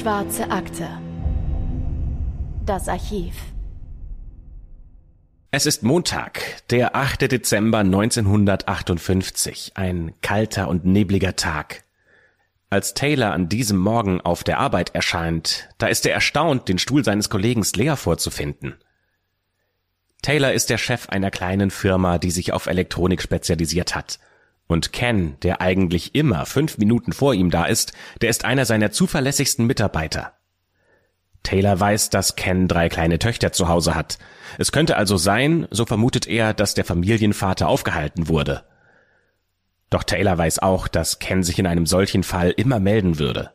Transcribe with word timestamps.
Schwarze 0.00 0.50
Akte. 0.50 0.88
Das 2.64 2.88
Archiv. 2.88 3.34
Es 5.50 5.66
ist 5.66 5.82
Montag, 5.82 6.66
der 6.70 6.96
8. 6.96 7.30
Dezember 7.30 7.80
1958, 7.80 9.72
ein 9.74 10.14
kalter 10.22 10.68
und 10.68 10.86
nebliger 10.86 11.36
Tag. 11.36 11.84
Als 12.70 12.94
Taylor 12.94 13.34
an 13.34 13.50
diesem 13.50 13.76
Morgen 13.76 14.22
auf 14.22 14.42
der 14.42 14.58
Arbeit 14.58 14.94
erscheint, 14.94 15.68
da 15.76 15.88
ist 15.88 16.06
er 16.06 16.14
erstaunt, 16.14 16.70
den 16.70 16.78
Stuhl 16.78 17.04
seines 17.04 17.28
Kollegen 17.28 17.62
leer 17.76 17.98
vorzufinden. 17.98 18.76
Taylor 20.22 20.54
ist 20.54 20.70
der 20.70 20.78
Chef 20.78 21.10
einer 21.10 21.30
kleinen 21.30 21.70
Firma, 21.70 22.16
die 22.16 22.30
sich 22.30 22.54
auf 22.54 22.68
Elektronik 22.68 23.20
spezialisiert 23.20 23.94
hat. 23.94 24.18
Und 24.70 24.92
Ken, 24.92 25.36
der 25.42 25.60
eigentlich 25.60 26.14
immer 26.14 26.46
fünf 26.46 26.78
Minuten 26.78 27.12
vor 27.12 27.34
ihm 27.34 27.50
da 27.50 27.64
ist, 27.64 27.92
der 28.20 28.30
ist 28.30 28.44
einer 28.44 28.64
seiner 28.64 28.92
zuverlässigsten 28.92 29.66
Mitarbeiter. 29.66 30.34
Taylor 31.42 31.80
weiß, 31.80 32.10
dass 32.10 32.36
Ken 32.36 32.68
drei 32.68 32.88
kleine 32.88 33.18
Töchter 33.18 33.50
zu 33.50 33.66
Hause 33.66 33.96
hat. 33.96 34.20
Es 34.58 34.70
könnte 34.70 34.96
also 34.96 35.16
sein, 35.16 35.66
so 35.72 35.86
vermutet 35.86 36.28
er, 36.28 36.54
dass 36.54 36.74
der 36.74 36.84
Familienvater 36.84 37.66
aufgehalten 37.66 38.28
wurde. 38.28 38.62
Doch 39.90 40.04
Taylor 40.04 40.38
weiß 40.38 40.60
auch, 40.60 40.86
dass 40.86 41.18
Ken 41.18 41.42
sich 41.42 41.58
in 41.58 41.66
einem 41.66 41.86
solchen 41.86 42.22
Fall 42.22 42.50
immer 42.50 42.78
melden 42.78 43.18
würde. 43.18 43.50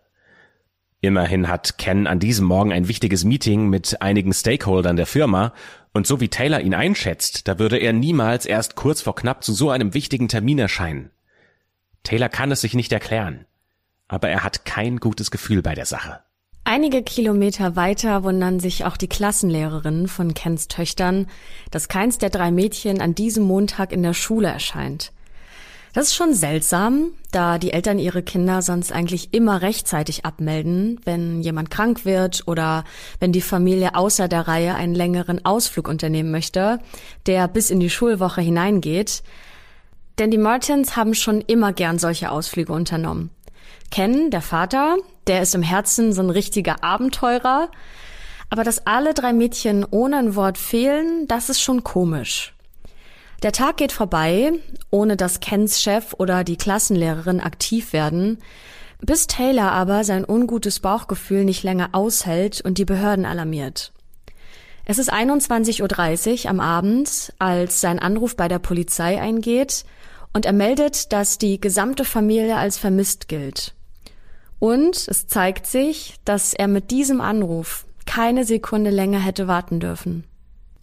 Immerhin 0.99 1.47
hat 1.47 1.77
Ken 1.77 2.07
an 2.07 2.19
diesem 2.19 2.45
Morgen 2.45 2.73
ein 2.73 2.89
wichtiges 2.89 3.23
Meeting 3.23 3.69
mit 3.69 4.02
einigen 4.02 4.33
Stakeholdern 4.33 4.97
der 4.97 5.05
Firma, 5.05 5.53
und 5.95 6.05
so 6.05 6.20
wie 6.20 6.27
Taylor 6.27 6.59
ihn 6.59 6.73
einschätzt, 6.73 7.48
da 7.48 7.58
würde 7.58 7.77
er 7.77 7.94
niemals 7.94 8.45
erst 8.45 8.75
kurz 8.75 9.02
vor 9.02 9.16
knapp 9.16 9.45
zu 9.45 9.53
so 9.53 9.69
einem 9.69 9.94
wichtigen 9.94 10.28
Termin 10.28 10.59
erscheinen. 10.59 11.09
Taylor 12.03 12.28
kann 12.28 12.52
es 12.52 12.59
sich 12.59 12.73
nicht 12.73 12.92
erklären, 12.92 13.45
aber 14.09 14.28
er 14.28 14.44
hat 14.44 14.66
kein 14.66 14.97
gutes 14.97 15.31
Gefühl 15.31 15.61
bei 15.61 15.73
der 15.73 15.86
Sache. 15.86 16.19
Einige 16.66 17.02
Kilometer 17.02 17.78
weiter 17.78 18.25
wundern 18.25 18.59
sich 18.59 18.84
auch 18.84 18.97
die 18.97 19.08
Klassenlehrerinnen 19.08 20.09
von 20.09 20.34
Kens 20.34 20.67
Töchtern, 20.67 21.28
dass 21.72 21.88
keins 21.88 22.17
der 22.17 22.30
drei 22.30 22.52
Mädchen 22.52 23.00
an 23.00 23.16
diesem 23.16 23.45
Montag 23.45 23.94
in 23.94 24.03
der 24.03 24.14
Schule 24.14 24.50
erscheint. 24.50 25.14
Das 25.95 26.07
ist 26.07 26.15
schon 26.15 26.33
seltsam, 26.33 27.13
da 27.31 27.57
die 27.57 27.71
Eltern 27.71 27.99
ihre 27.99 28.21
Kinder 28.21 28.61
sonst 28.61 28.91
eigentlich 28.91 29.33
immer 29.33 29.61
rechtzeitig 29.61 30.25
abmelden, 30.25 30.99
wenn 31.05 31.39
jemand 31.39 31.71
krank 31.71 32.03
wird 32.03 32.43
oder 32.47 32.83
wenn 33.21 33.31
die 33.31 33.39
Familie 33.39 33.95
außer 33.95 34.27
der 34.27 34.45
Reihe 34.45 34.75
einen 34.75 34.93
längeren 34.93 35.45
Ausflug 35.45 35.88
unternehmen 35.88 36.31
möchte, 36.31 36.79
der 37.27 37.47
bis 37.47 37.69
in 37.69 37.79
die 37.79 37.89
Schulwoche 37.89 38.41
hineingeht. 38.41 39.23
Denn 40.19 40.31
die 40.31 40.38
Martins 40.38 40.97
haben 40.97 41.13
schon 41.13 41.39
immer 41.39 41.71
gern 41.71 41.97
solche 41.97 42.29
Ausflüge 42.29 42.73
unternommen. 42.73 43.29
Ken, 43.89 44.31
der 44.31 44.41
Vater, 44.41 44.97
der 45.27 45.43
ist 45.43 45.55
im 45.55 45.63
Herzen 45.63 46.11
so 46.11 46.21
ein 46.21 46.29
richtiger 46.29 46.83
Abenteurer. 46.83 47.69
Aber 48.49 48.66
dass 48.66 48.85
alle 48.85 49.13
drei 49.13 49.31
Mädchen 49.31 49.85
ohne 49.89 50.17
ein 50.17 50.35
Wort 50.35 50.57
fehlen, 50.57 51.25
das 51.29 51.49
ist 51.49 51.61
schon 51.61 51.85
komisch. 51.85 52.55
Der 53.45 53.51
Tag 53.51 53.77
geht 53.77 53.91
vorbei, 53.91 54.53
ohne 54.89 55.17
dass 55.17 55.39
Kens 55.39 55.79
Chef 55.79 56.15
oder 56.17 56.43
die 56.43 56.57
Klassenlehrerin 56.57 57.39
aktiv 57.39 57.93
werden, 57.93 58.39
bis 59.01 59.27
Taylor 59.27 59.71
aber 59.71 60.03
sein 60.03 60.25
ungutes 60.27 60.79
Bauchgefühl 60.79 61.45
nicht 61.45 61.61
länger 61.61 61.89
aushält 61.91 62.61
und 62.61 62.79
die 62.79 62.85
Behörden 62.85 63.23
alarmiert. 63.23 63.93
Es 64.85 64.97
ist 64.97 65.13
21.30 65.13 66.45
Uhr 66.45 66.49
am 66.49 66.59
Abend, 66.59 67.33
als 67.38 67.81
sein 67.81 67.99
Anruf 67.99 68.35
bei 68.35 68.47
der 68.47 68.57
Polizei 68.57 69.21
eingeht 69.21 69.85
und 70.33 70.47
er 70.47 70.53
meldet, 70.53 71.13
dass 71.13 71.38
die 71.38 71.61
gesamte 71.61 72.03
Familie 72.03 72.57
als 72.57 72.79
vermisst 72.79 73.28
gilt. 73.28 73.75
Und 74.57 75.07
es 75.07 75.28
zeigt 75.28 75.67
sich, 75.67 76.16
dass 76.25 76.55
er 76.55 76.67
mit 76.67 76.89
diesem 76.89 77.22
Anruf 77.22 77.85
keine 78.07 78.44
Sekunde 78.44 78.89
länger 78.89 79.19
hätte 79.19 79.47
warten 79.47 79.79
dürfen. 79.79 80.23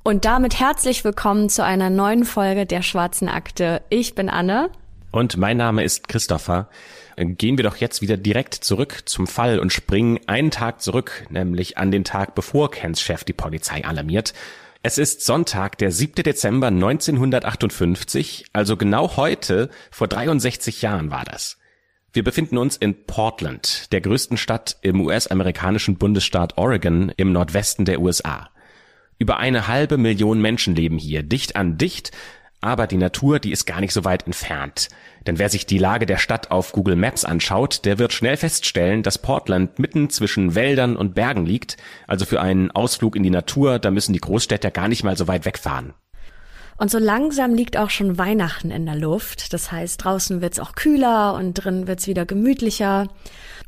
Und 0.05 0.25
damit 0.25 0.59
herzlich 0.59 1.05
willkommen 1.05 1.49
zu 1.49 1.65
einer 1.65 1.89
neuen 1.89 2.25
Folge 2.25 2.67
der 2.67 2.83
Schwarzen 2.83 3.29
Akte. 3.29 3.83
Ich 3.89 4.17
bin 4.17 4.29
Anne. 4.29 4.69
Und 5.13 5.37
mein 5.37 5.57
Name 5.57 5.85
ist 5.85 6.09
Christopher. 6.09 6.69
Gehen 7.17 7.57
wir 7.57 7.63
doch 7.63 7.77
jetzt 7.77 8.03
wieder 8.03 8.17
direkt 8.17 8.55
zurück 8.55 9.03
zum 9.05 9.29
Fall 9.29 9.61
und 9.61 9.73
springen 9.73 10.19
einen 10.27 10.51
Tag 10.51 10.83
zurück, 10.83 11.27
nämlich 11.31 11.79
an 11.79 11.93
den 11.93 12.03
Tag, 12.03 12.35
bevor 12.35 12.73
Kens 12.73 13.01
Chef 13.01 13.23
die 13.23 13.33
Polizei 13.33 13.85
alarmiert. 13.85 14.35
Es 14.83 14.99
ist 14.99 15.25
Sonntag, 15.25 15.79
der 15.79 15.93
7. 15.93 16.25
Dezember 16.25 16.67
1958, 16.67 18.47
also 18.53 18.77
genau 18.77 19.17
heute, 19.17 19.71
vor 19.93 20.09
63 20.09 20.83
Jahren 20.83 21.13
war 21.13 21.25
das. 21.25 21.59
Wir 22.13 22.25
befinden 22.25 22.59
uns 22.59 22.77
in 22.77 23.05
Portland, 23.07 23.93
der 23.93 24.01
größten 24.01 24.37
Stadt 24.37 24.79
im 24.83 25.01
US-amerikanischen 25.01 25.97
Bundesstaat 25.97 26.59
Oregon 26.59 27.13
im 27.17 27.31
Nordwesten 27.31 27.85
der 27.85 28.01
USA. 28.01 28.49
Über 29.23 29.37
eine 29.37 29.69
halbe 29.69 29.99
Million 29.99 30.41
Menschen 30.41 30.75
leben 30.75 30.99
hier, 30.99 31.23
dicht 31.23 31.55
an 31.55 31.79
dicht, 31.79 32.11
aber 32.61 32.89
die 32.89 32.97
Natur, 32.97 33.39
die 33.39 33.53
ist 33.53 33.67
gar 33.67 33.81
nicht 33.81 33.93
so 33.93 34.05
weit 34.05 34.27
entfernt. 34.27 34.89
Denn 35.29 35.39
wer 35.39 35.49
sich 35.49 35.65
die 35.65 35.79
Lage 35.79 36.07
der 36.07 36.17
Stadt 36.17 36.51
auf 36.51 36.73
Google 36.73 36.97
Maps 36.97 37.25
anschaut, 37.25 37.85
der 37.85 38.01
wird 38.01 38.13
schnell 38.13 38.37
feststellen, 38.37 39.05
dass 39.05 39.19
Portland 39.19 39.79
mitten 39.79 40.11
zwischen 40.11 40.57
Wäldern 40.57 40.97
und 40.97 41.15
Bergen 41.15 41.47
liegt. 41.47 41.77
Also 42.09 42.25
für 42.25 42.41
einen 42.41 42.73
Ausflug 42.73 43.15
in 43.15 43.23
die 43.23 43.31
Natur, 43.31 43.79
da 43.79 43.93
müssen 43.93 44.13
die 44.13 44.19
Großstädter 44.19 44.73
gar 44.73 44.89
nicht 44.89 45.05
mal 45.05 45.17
so 45.17 45.29
weit 45.29 45.45
wegfahren. 45.45 45.95
Und 46.83 46.91
so 46.91 46.99
langsam 46.99 47.55
liegt 47.55 47.77
auch 47.77 47.91
schon 47.91 48.19
Weihnachten 48.19 48.73
in 48.73 48.87
der 48.87 48.97
Luft. 48.97 49.53
Das 49.53 49.71
heißt, 49.71 50.03
draußen 50.03 50.41
wird's 50.41 50.59
auch 50.59 50.75
kühler 50.75 51.35
und 51.35 51.55
drin 51.55 51.87
wird's 51.87 52.09
wieder 52.09 52.27
gemütlicher. 52.27 53.07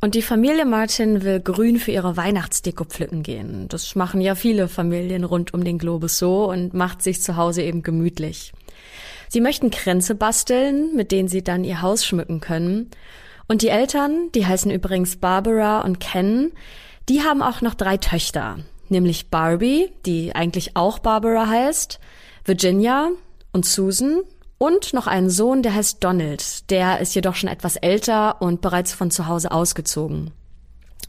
Und 0.01 0.17
die 0.17 0.21
Familie 0.21 0.65
Martin 0.65 1.23
will 1.23 1.39
grün 1.39 1.79
für 1.79 1.93
ihre 1.93 2.17
Weihnachtsdeko 2.17 2.83
pflücken 2.83 3.23
gehen. 3.23 3.69
Das 3.69 3.95
machen 3.95 4.21
ja 4.21 4.35
viele 4.35 4.67
Familien 4.67 5.23
rund 5.23 5.55
um 5.55 5.63
den 5.63 5.79
Globus 5.79 6.19
so 6.19 6.51
und 6.51 6.75
macht 6.75 7.03
sich 7.03 7.23
zu 7.23 7.37
Hause 7.37 7.63
eben 7.63 7.85
gemütlich. 7.85 8.53
Sie 9.29 9.41
möchten 9.41 9.71
Kränze 9.71 10.17
basteln, 10.17 10.97
mit 10.97 11.13
denen 11.13 11.29
sie 11.29 11.45
dann 11.45 11.63
ihr 11.63 11.83
Haus 11.83 12.05
schmücken 12.05 12.41
können. 12.41 12.91
Und 13.47 13.63
die 13.63 13.69
Eltern, 13.69 14.33
die 14.35 14.45
heißen 14.45 14.73
übrigens 14.73 15.19
Barbara 15.19 15.83
und 15.83 16.01
Ken, 16.01 16.51
die 17.09 17.23
haben 17.23 17.43
auch 17.43 17.61
noch 17.61 17.75
drei 17.75 17.97
Töchter, 17.97 18.59
nämlich 18.89 19.29
Barbie, 19.29 19.93
die 20.05 20.35
eigentlich 20.35 20.75
auch 20.75 20.99
Barbara 20.99 21.47
heißt, 21.47 22.01
Virginia 22.45 23.11
und 23.53 23.65
Susan 23.65 24.21
und 24.59 24.93
noch 24.93 25.07
einen 25.07 25.31
Sohn, 25.31 25.63
der 25.63 25.75
heißt 25.75 26.05
Donald. 26.05 26.71
Der 26.71 27.01
ist 27.01 27.15
jedoch 27.15 27.35
schon 27.35 27.49
etwas 27.49 27.77
älter 27.77 28.43
und 28.43 28.61
bereits 28.61 28.93
von 28.93 29.11
zu 29.11 29.27
Hause 29.27 29.51
ausgezogen. 29.51 30.31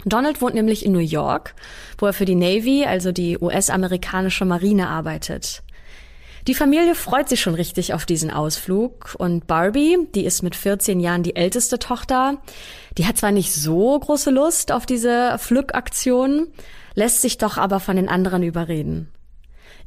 Donald 0.06 0.42
wohnt 0.42 0.56
nämlich 0.56 0.86
in 0.86 0.94
New 0.94 1.00
York, 1.00 1.56
wo 1.98 2.06
er 2.06 2.14
für 2.14 2.26
die 2.26 2.36
Navy, 2.36 2.86
also 2.86 3.12
die 3.12 3.38
US-amerikanische 3.38 4.46
Marine, 4.46 4.88
arbeitet. 4.88 5.62
Die 6.48 6.54
Familie 6.54 6.94
freut 6.94 7.28
sich 7.28 7.42
schon 7.42 7.56
richtig 7.56 7.94
auf 7.94 8.06
diesen 8.06 8.30
Ausflug 8.30 9.16
und 9.18 9.48
Barbie, 9.48 9.98
die 10.14 10.26
ist 10.26 10.44
mit 10.44 10.56
14 10.56 11.00
Jahren 11.00 11.24
die 11.24 11.36
älteste 11.36 11.80
Tochter, 11.80 12.38
die 12.98 13.08
hat 13.08 13.18
zwar 13.18 13.32
nicht 13.32 13.52
so 13.52 14.00
große 14.00 14.30
Lust 14.30 14.72
auf 14.72 14.86
diese 14.86 15.36
Pflückaktion, 15.40 16.48
lässt 16.94 17.22
sich 17.22 17.40
doch 17.40 17.58
aber 17.58 17.80
von 17.80 17.96
den 17.96 18.08
anderen 18.08 18.44
überreden. 18.44 19.10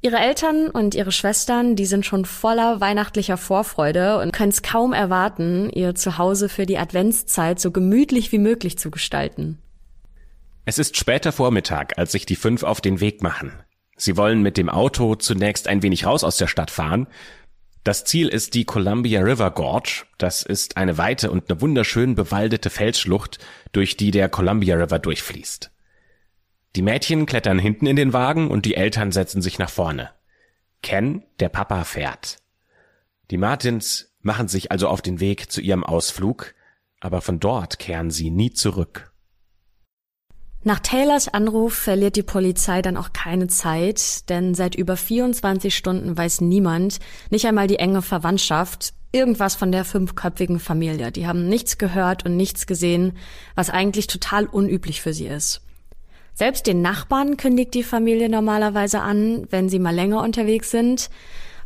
Ihre 0.01 0.19
Eltern 0.19 0.69
und 0.71 0.95
ihre 0.95 1.11
Schwestern, 1.11 1.75
die 1.75 1.87
sind 1.87 2.07
schon 2.07 2.25
voller 2.25 2.81
weihnachtlicher 2.81 3.37
Vorfreude 3.37 4.21
und 4.21 4.33
können 4.33 4.51
es 4.51 4.63
kaum 4.63 4.93
erwarten, 4.93 5.71
ihr 5.71 5.97
Zuhause 5.97 6.49
für 6.49 6.67
die 6.67 6.79
Adventszeit 6.79 7.59
so 7.59 7.73
gemütlich 7.73 8.31
wie 8.31 8.39
möglich 8.39 8.79
zu 8.79 8.93
gestalten. 8.93 9.59
Es 10.65 10.79
ist 10.79 10.97
später 10.97 11.33
Vormittag, 11.33 11.99
als 11.99 12.13
sich 12.13 12.27
die 12.27 12.37
fünf 12.37 12.63
auf 12.63 12.81
den 12.81 13.01
Weg 13.01 13.23
machen. 13.23 13.53
Sie 13.97 14.17
wollen 14.17 14.43
mit 14.43 14.57
dem 14.57 14.69
Auto 14.69 15.17
zunächst 15.17 15.67
ein 15.67 15.83
wenig 15.83 16.07
raus 16.07 16.23
aus 16.23 16.37
der 16.37 16.47
Stadt 16.47 16.71
fahren. 16.71 17.09
Das 17.83 18.05
Ziel 18.05 18.29
ist 18.29 18.55
die 18.55 18.65
Columbia 18.65 19.23
River 19.23 19.51
Gorge. 19.51 20.05
Das 20.19 20.43
ist 20.43 20.77
eine 20.77 20.99
weite 20.99 21.33
und 21.33 21.51
eine 21.51 21.61
wunderschön 21.61 22.15
bewaldete 22.15 22.71
Felsschlucht, 22.71 23.39
durch 23.73 23.97
die 23.97 24.13
der 24.13 24.29
Columbia 24.29 24.77
River 24.77 25.01
durchfließt. 25.01 25.73
Die 26.77 26.83
Mädchen 26.83 27.27
klettern 27.27 27.59
hinten 27.59 27.87
in 27.87 27.97
den 27.97 28.13
Wagen 28.13 28.51
und 28.51 28.65
die 28.65 28.75
Eltern 28.75 29.13
setzen 29.13 29.43
sich 29.43 29.59
nach 29.59 29.71
vorne. 29.71 30.11
Ken, 30.83 31.25
der 31.41 31.49
Papa, 31.49 31.85
fährt. 31.85 32.39
Die 33.31 33.39
Martins 33.39 34.15
machen 34.21 34.49
sich 34.49 34.71
also 34.71 34.89
auf 34.89 35.03
den 35.03 35.21
Weg 35.21 35.51
zu 35.51 35.61
ihrem 35.61 35.85
Ausflug, 35.85 36.55
aber 37.01 37.21
von 37.21 37.41
dort 37.41 37.79
kehren 37.79 38.11
sie 38.11 38.31
nie 38.31 38.53
zurück. 38.53 39.13
Nach 40.65 40.81
Taylors 40.81 41.29
Anruf 41.29 41.75
verliert 41.75 42.17
die 42.17 42.23
Polizei 42.23 42.83
dann 42.83 42.97
auch 42.97 43.13
keine 43.13 43.47
Zeit, 43.47 44.29
denn 44.29 44.55
seit 44.55 44.75
über 44.75 44.97
24 44.97 45.75
Stunden 45.75 46.17
weiß 46.17 46.41
niemand, 46.41 46.99
nicht 47.31 47.47
einmal 47.47 47.69
die 47.69 47.79
enge 47.79 48.03
Verwandtschaft, 48.03 48.93
irgendwas 49.13 49.55
von 49.55 49.73
der 49.73 49.85
fünfköpfigen 49.85 50.59
Familie. 50.59 51.13
Die 51.13 51.27
haben 51.27 51.49
nichts 51.49 51.79
gehört 51.79 52.27
und 52.27 52.37
nichts 52.37 52.67
gesehen, 52.67 53.17
was 53.55 53.71
eigentlich 53.71 54.09
total 54.09 54.47
unüblich 54.47 55.01
für 55.01 55.15
sie 55.15 55.29
ist. 55.29 55.63
Selbst 56.39 56.69
den 56.69 56.83
Nachbarn 56.83 57.37
kündigt 57.37 57.75
die 57.75 57.83
Familie 57.83 58.29
normalerweise 58.29 59.01
an, 59.01 59.49
wenn 59.51 59.69
sie 59.69 59.81
mal 59.81 59.93
länger 59.93 60.23
unterwegs 60.23 60.71
sind. 60.71 61.11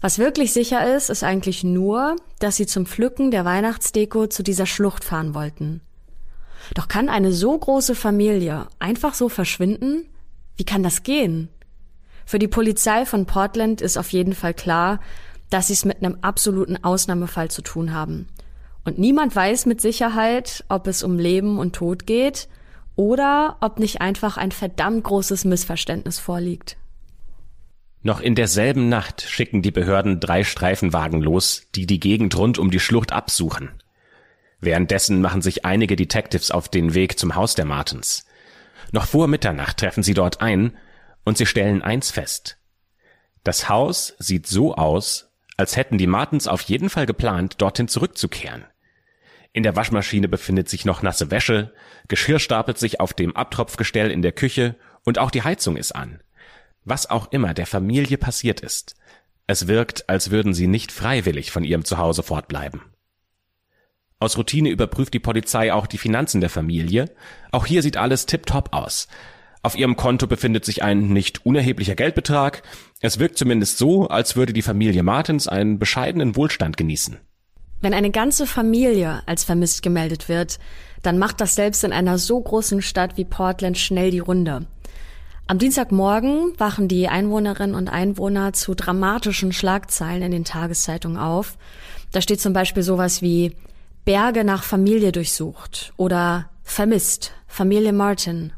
Was 0.00 0.18
wirklich 0.18 0.54
sicher 0.54 0.96
ist, 0.96 1.10
ist 1.10 1.22
eigentlich 1.24 1.62
nur, 1.62 2.16
dass 2.38 2.56
sie 2.56 2.64
zum 2.64 2.86
Pflücken 2.86 3.30
der 3.30 3.44
Weihnachtsdeko 3.44 4.28
zu 4.28 4.42
dieser 4.42 4.64
Schlucht 4.64 5.04
fahren 5.04 5.34
wollten. 5.34 5.82
Doch 6.72 6.88
kann 6.88 7.10
eine 7.10 7.32
so 7.32 7.58
große 7.58 7.94
Familie 7.94 8.66
einfach 8.78 9.12
so 9.12 9.28
verschwinden? 9.28 10.08
Wie 10.56 10.64
kann 10.64 10.82
das 10.82 11.02
gehen? 11.02 11.50
Für 12.24 12.38
die 12.38 12.48
Polizei 12.48 13.04
von 13.04 13.26
Portland 13.26 13.82
ist 13.82 13.98
auf 13.98 14.10
jeden 14.10 14.34
Fall 14.34 14.54
klar, 14.54 15.00
dass 15.50 15.66
sie 15.66 15.74
es 15.74 15.84
mit 15.84 15.98
einem 16.02 16.16
absoluten 16.22 16.82
Ausnahmefall 16.82 17.50
zu 17.50 17.60
tun 17.60 17.92
haben. 17.92 18.26
Und 18.86 18.98
niemand 18.98 19.36
weiß 19.36 19.66
mit 19.66 19.82
Sicherheit, 19.82 20.64
ob 20.70 20.86
es 20.86 21.02
um 21.02 21.18
Leben 21.18 21.58
und 21.58 21.74
Tod 21.74 22.06
geht 22.06 22.48
oder 22.96 23.56
ob 23.60 23.78
nicht 23.78 24.00
einfach 24.00 24.36
ein 24.36 24.52
verdammt 24.52 25.04
großes 25.04 25.44
Missverständnis 25.44 26.18
vorliegt. 26.18 26.76
Noch 28.02 28.20
in 28.20 28.34
derselben 28.34 28.88
Nacht 28.88 29.22
schicken 29.22 29.62
die 29.62 29.70
Behörden 29.70 30.18
drei 30.18 30.42
Streifenwagen 30.42 31.22
los, 31.22 31.68
die 31.74 31.86
die 31.86 32.00
Gegend 32.00 32.36
rund 32.36 32.58
um 32.58 32.70
die 32.70 32.80
Schlucht 32.80 33.12
absuchen. 33.12 33.70
Währenddessen 34.60 35.20
machen 35.20 35.42
sich 35.42 35.64
einige 35.64 35.96
Detectives 35.96 36.50
auf 36.50 36.68
den 36.68 36.94
Weg 36.94 37.18
zum 37.18 37.34
Haus 37.34 37.54
der 37.54 37.64
Martens. 37.64 38.26
Noch 38.90 39.06
vor 39.06 39.28
Mitternacht 39.28 39.78
treffen 39.78 40.02
sie 40.02 40.14
dort 40.14 40.40
ein 40.40 40.76
und 41.24 41.38
sie 41.38 41.46
stellen 41.46 41.82
eins 41.82 42.10
fest. 42.10 42.58
Das 43.44 43.68
Haus 43.68 44.14
sieht 44.18 44.46
so 44.46 44.74
aus, 44.74 45.30
als 45.56 45.76
hätten 45.76 45.98
die 45.98 46.06
Martens 46.06 46.48
auf 46.48 46.62
jeden 46.62 46.90
Fall 46.90 47.06
geplant, 47.06 47.56
dorthin 47.58 47.88
zurückzukehren. 47.88 48.64
In 49.52 49.62
der 49.62 49.76
Waschmaschine 49.76 50.28
befindet 50.28 50.68
sich 50.68 50.84
noch 50.84 51.02
nasse 51.02 51.30
Wäsche, 51.30 51.72
Geschirr 52.08 52.38
stapelt 52.38 52.78
sich 52.78 53.00
auf 53.00 53.12
dem 53.12 53.36
Abtropfgestell 53.36 54.10
in 54.10 54.22
der 54.22 54.32
Küche 54.32 54.76
und 55.04 55.18
auch 55.18 55.30
die 55.30 55.42
Heizung 55.42 55.76
ist 55.76 55.92
an. 55.92 56.20
Was 56.84 57.08
auch 57.10 57.30
immer 57.32 57.54
der 57.54 57.66
Familie 57.66 58.16
passiert 58.16 58.60
ist, 58.60 58.96
es 59.46 59.66
wirkt, 59.66 60.08
als 60.08 60.30
würden 60.30 60.54
sie 60.54 60.66
nicht 60.66 60.92
freiwillig 60.92 61.50
von 61.50 61.64
ihrem 61.64 61.84
Zuhause 61.84 62.22
fortbleiben. 62.22 62.80
Aus 64.18 64.38
Routine 64.38 64.70
überprüft 64.70 65.12
die 65.14 65.18
Polizei 65.18 65.72
auch 65.72 65.86
die 65.86 65.98
Finanzen 65.98 66.40
der 66.40 66.50
Familie. 66.50 67.10
Auch 67.50 67.66
hier 67.66 67.82
sieht 67.82 67.96
alles 67.96 68.26
tipptopp 68.26 68.72
aus. 68.72 69.08
Auf 69.62 69.76
ihrem 69.76 69.96
Konto 69.96 70.26
befindet 70.26 70.64
sich 70.64 70.82
ein 70.82 71.08
nicht 71.08 71.44
unerheblicher 71.44 71.96
Geldbetrag. 71.96 72.62
Es 73.00 73.18
wirkt 73.18 73.36
zumindest 73.36 73.78
so, 73.78 74.08
als 74.08 74.36
würde 74.36 74.52
die 74.52 74.62
Familie 74.62 75.02
Martins 75.02 75.48
einen 75.48 75.78
bescheidenen 75.78 76.36
Wohlstand 76.36 76.76
genießen. 76.76 77.18
Wenn 77.82 77.94
eine 77.94 78.12
ganze 78.12 78.46
Familie 78.46 79.22
als 79.26 79.42
vermisst 79.42 79.82
gemeldet 79.82 80.28
wird, 80.28 80.60
dann 81.02 81.18
macht 81.18 81.40
das 81.40 81.56
selbst 81.56 81.82
in 81.82 81.92
einer 81.92 82.16
so 82.16 82.40
großen 82.40 82.80
Stadt 82.80 83.16
wie 83.16 83.24
Portland 83.24 83.76
schnell 83.76 84.12
die 84.12 84.20
Runde. 84.20 84.66
Am 85.48 85.58
Dienstagmorgen 85.58 86.52
wachen 86.58 86.86
die 86.86 87.08
Einwohnerinnen 87.08 87.74
und 87.74 87.88
Einwohner 87.88 88.52
zu 88.52 88.76
dramatischen 88.76 89.52
Schlagzeilen 89.52 90.22
in 90.22 90.30
den 90.30 90.44
Tageszeitungen 90.44 91.18
auf. 91.18 91.58
Da 92.12 92.22
steht 92.22 92.40
zum 92.40 92.52
Beispiel 92.52 92.84
sowas 92.84 93.20
wie 93.20 93.56
Berge 94.04 94.44
nach 94.44 94.62
Familie 94.62 95.10
durchsucht 95.10 95.92
oder 95.96 96.48
vermisst, 96.62 97.32
Familie 97.48 97.92
Martin. 97.92 98.52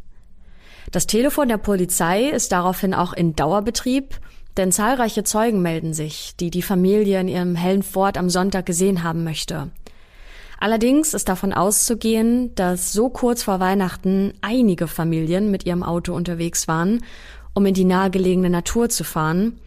Das 0.93 1.07
Telefon 1.07 1.49
der 1.49 1.57
Polizei 1.57 2.25
ist 2.25 2.53
daraufhin 2.53 2.93
auch 2.93 3.15
in 3.15 3.35
Dauerbetrieb 3.35 4.21
denn 4.57 4.73
zahlreiche 4.73 5.25
Zeugen 5.25 5.63
melden 5.63 5.95
sich, 5.95 6.35
die 6.39 6.51
die 6.51 6.63
Familie 6.63 7.21
in 7.21 7.29
ihrem 7.29 7.55
hellen 7.55 7.83
Fort 7.83 8.17
am 8.17 8.31
Sonntag 8.31 8.67
gesehen 8.67 9.03
haben 9.03 9.25
möchte. 9.25 9.71
Allerdings 10.59 11.13
ist 11.15 11.29
davon 11.29 11.53
auszugehen, 11.53 12.55
dass 12.55 12.93
so 12.93 13.11
kurz 13.11 13.43
vor 13.43 13.61
Weihnachten 13.61 14.35
einige 14.41 14.87
Familien 14.87 15.51
mit 15.51 15.67
ihrem 15.67 15.83
Auto 15.83 16.15
unterwegs 16.15 16.69
waren, 16.69 17.05
um 17.53 17.67
in 17.67 17.75
die 17.75 17.85
nahegelegene 17.85 18.51
Natur 18.51 18.89
zu 18.89 19.05
fahren. 19.05 19.59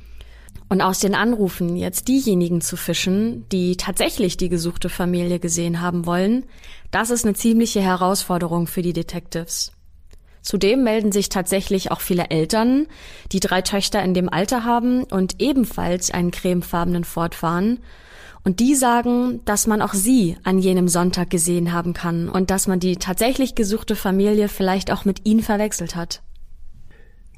Und 0.69 0.81
aus 0.81 0.99
den 0.99 1.15
Anrufen 1.15 1.77
jetzt 1.77 2.07
diejenigen 2.07 2.59
zu 2.61 2.75
fischen, 2.75 3.45
die 3.51 3.77
tatsächlich 3.77 4.35
die 4.35 4.49
gesuchte 4.49 4.89
Familie 4.89 5.39
gesehen 5.39 5.81
haben 5.81 6.05
wollen, 6.05 6.45
das 6.91 7.09
ist 7.09 7.25
eine 7.25 7.35
ziemliche 7.35 7.81
Herausforderung 7.81 8.67
für 8.67 8.81
die 8.81 8.93
Detectives. 8.93 9.71
Zudem 10.47 10.81
melden 10.81 11.11
sich 11.11 11.27
tatsächlich 11.27 11.91
auch 11.91 11.99
viele 11.99 12.29
Eltern, 12.29 12.87
die 13.33 13.41
drei 13.41 13.61
Töchter 13.61 14.01
in 14.01 14.13
dem 14.13 14.29
Alter 14.29 14.63
haben 14.63 15.03
und 15.03 15.41
ebenfalls 15.41 16.09
einen 16.09 16.31
cremefarbenen 16.31 17.03
Ford 17.03 17.35
fahren. 17.35 17.79
Und 18.45 18.61
die 18.61 18.73
sagen, 18.73 19.41
dass 19.43 19.67
man 19.67 19.81
auch 19.81 19.93
sie 19.93 20.37
an 20.45 20.57
jenem 20.57 20.87
Sonntag 20.87 21.29
gesehen 21.29 21.73
haben 21.73 21.91
kann 21.91 22.29
und 22.29 22.49
dass 22.49 22.65
man 22.65 22.79
die 22.79 22.95
tatsächlich 22.95 23.55
gesuchte 23.55 23.97
Familie 23.97 24.47
vielleicht 24.47 24.89
auch 24.89 25.03
mit 25.03 25.25
ihnen 25.25 25.43
verwechselt 25.43 25.97
hat. 25.97 26.21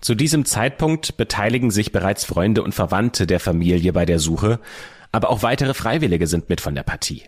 Zu 0.01 0.13
diesem 0.13 0.45
Zeitpunkt 0.45 1.17
beteiligen 1.17 1.71
sich 1.71 1.91
bereits 1.91 2.25
Freunde 2.25 2.61
und 2.61 2.75
Verwandte 2.75 3.25
der 3.25 3.39
Familie 3.39 3.91
bei 3.91 4.05
der 4.05 4.19
Suche, 4.19 4.59
aber 5.11 5.31
auch 5.31 5.41
weitere 5.41 5.73
Freiwillige 5.73 6.27
sind 6.27 6.47
mit 6.49 6.61
von 6.61 6.75
der 6.75 6.83
Partie. 6.83 7.23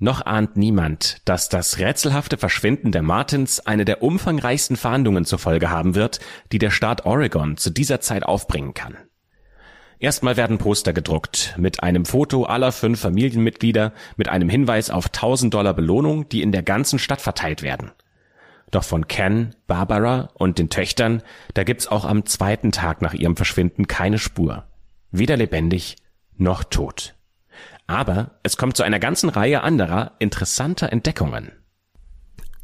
Noch 0.00 0.24
ahnt 0.24 0.56
niemand, 0.56 1.22
dass 1.24 1.48
das 1.48 1.78
rätselhafte 1.78 2.38
Verschwinden 2.38 2.92
der 2.92 3.02
Martins 3.02 3.58
eine 3.60 3.84
der 3.84 4.02
umfangreichsten 4.02 4.76
Fahndungen 4.76 5.24
zur 5.24 5.40
Folge 5.40 5.70
haben 5.70 5.96
wird, 5.96 6.20
die 6.52 6.58
der 6.58 6.70
Staat 6.70 7.04
Oregon 7.04 7.56
zu 7.56 7.70
dieser 7.70 8.00
Zeit 8.00 8.24
aufbringen 8.24 8.74
kann. 8.74 8.96
Erstmal 9.98 10.36
werden 10.36 10.58
Poster 10.58 10.92
gedruckt 10.92 11.54
mit 11.58 11.82
einem 11.82 12.04
Foto 12.04 12.44
aller 12.44 12.70
fünf 12.70 13.00
Familienmitglieder 13.00 13.92
mit 14.16 14.28
einem 14.28 14.48
Hinweis 14.48 14.90
auf 14.90 15.06
1000 15.06 15.52
Dollar 15.52 15.74
Belohnung, 15.74 16.28
die 16.28 16.42
in 16.42 16.52
der 16.52 16.62
ganzen 16.62 17.00
Stadt 17.00 17.20
verteilt 17.20 17.62
werden. 17.62 17.90
Doch 18.70 18.84
von 18.84 19.08
Ken, 19.08 19.56
Barbara 19.66 20.30
und 20.34 20.58
den 20.58 20.70
Töchtern, 20.70 21.22
da 21.54 21.64
gibt's 21.64 21.88
auch 21.88 22.04
am 22.04 22.26
zweiten 22.26 22.70
Tag 22.70 23.02
nach 23.02 23.14
ihrem 23.14 23.34
Verschwinden 23.34 23.88
keine 23.88 24.18
Spur. 24.18 24.64
Weder 25.10 25.36
lebendig 25.36 25.96
noch 26.36 26.62
tot. 26.62 27.17
Aber 27.88 28.32
es 28.42 28.56
kommt 28.56 28.76
zu 28.76 28.84
einer 28.84 29.00
ganzen 29.00 29.30
Reihe 29.30 29.62
anderer 29.62 30.12
interessanter 30.20 30.92
Entdeckungen. 30.92 31.50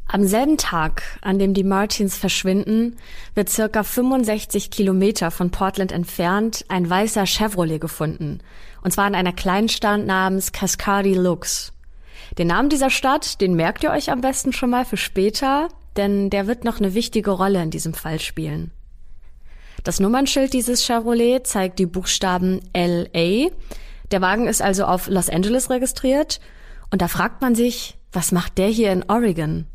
Am 0.07 0.27
selben 0.27 0.57
Tag, 0.57 1.01
an 1.21 1.39
dem 1.39 1.55
die 1.55 1.63
Martins 1.63 2.15
verschwinden, 2.15 2.95
wird 3.33 3.49
circa 3.49 3.83
65 3.83 4.69
Kilometer 4.69 5.31
von 5.31 5.49
Portland 5.49 5.91
entfernt 5.91 6.63
ein 6.69 6.87
weißer 6.87 7.25
Chevrolet 7.25 7.79
gefunden. 7.79 8.39
Und 8.83 8.91
zwar 8.91 9.07
in 9.07 9.15
einer 9.15 9.33
Kleinstadt 9.33 10.05
namens 10.05 10.51
Cascadi 10.51 11.15
Lux. 11.15 11.73
Den 12.37 12.47
Namen 12.47 12.69
dieser 12.69 12.91
Stadt, 12.91 13.41
den 13.41 13.55
merkt 13.55 13.83
ihr 13.83 13.91
euch 13.91 14.11
am 14.11 14.21
besten 14.21 14.53
schon 14.53 14.69
mal 14.69 14.85
für 14.85 14.97
später, 14.97 15.69
denn 15.97 16.29
der 16.29 16.45
wird 16.45 16.65
noch 16.65 16.77
eine 16.77 16.93
wichtige 16.93 17.31
Rolle 17.31 17.63
in 17.63 17.71
diesem 17.71 17.95
Fall 17.95 18.19
spielen. 18.19 18.71
Das 19.83 19.99
Nummernschild 19.99 20.53
dieses 20.53 20.85
Chevrolet 20.85 21.45
zeigt 21.47 21.79
die 21.79 21.85
Buchstaben 21.87 22.61
LA, 22.75 23.49
der 24.11 24.21
Wagen 24.21 24.47
ist 24.47 24.61
also 24.61 24.85
auf 24.85 25.07
Los 25.07 25.29
Angeles 25.29 25.69
registriert 25.69 26.39
und 26.91 27.01
da 27.01 27.07
fragt 27.07 27.41
man 27.41 27.55
sich, 27.55 27.97
was 28.11 28.31
macht 28.31 28.57
der 28.57 28.67
hier 28.67 28.91
in 28.91 29.03
Oregon? 29.09 29.67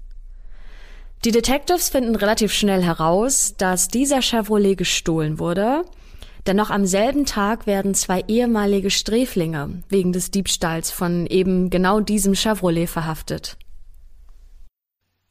Die 1.25 1.33
Detectives 1.33 1.91
finden 1.91 2.17
relativ 2.17 2.53
schnell 2.53 2.83
heraus, 2.83 3.55
dass 3.59 3.89
dieser 3.89 4.23
Chevrolet 4.23 4.77
gestohlen 4.77 5.39
wurde, 5.39 5.85
denn 6.47 6.57
noch 6.57 6.71
am 6.71 6.87
selben 6.87 7.27
Tag 7.27 7.67
werden 7.67 7.95
zwei 7.95 8.25
ehemalige 8.27 8.91
Sträflinge 8.91 9.83
wegen 9.91 10.13
des 10.13 10.31
Diebstahls 10.31 10.91
von 10.91 11.27
eben 11.27 11.69
genau 11.69 12.01
diesem 12.01 12.35
Chevrolet 12.35 12.87
verhaftet. 12.87 13.59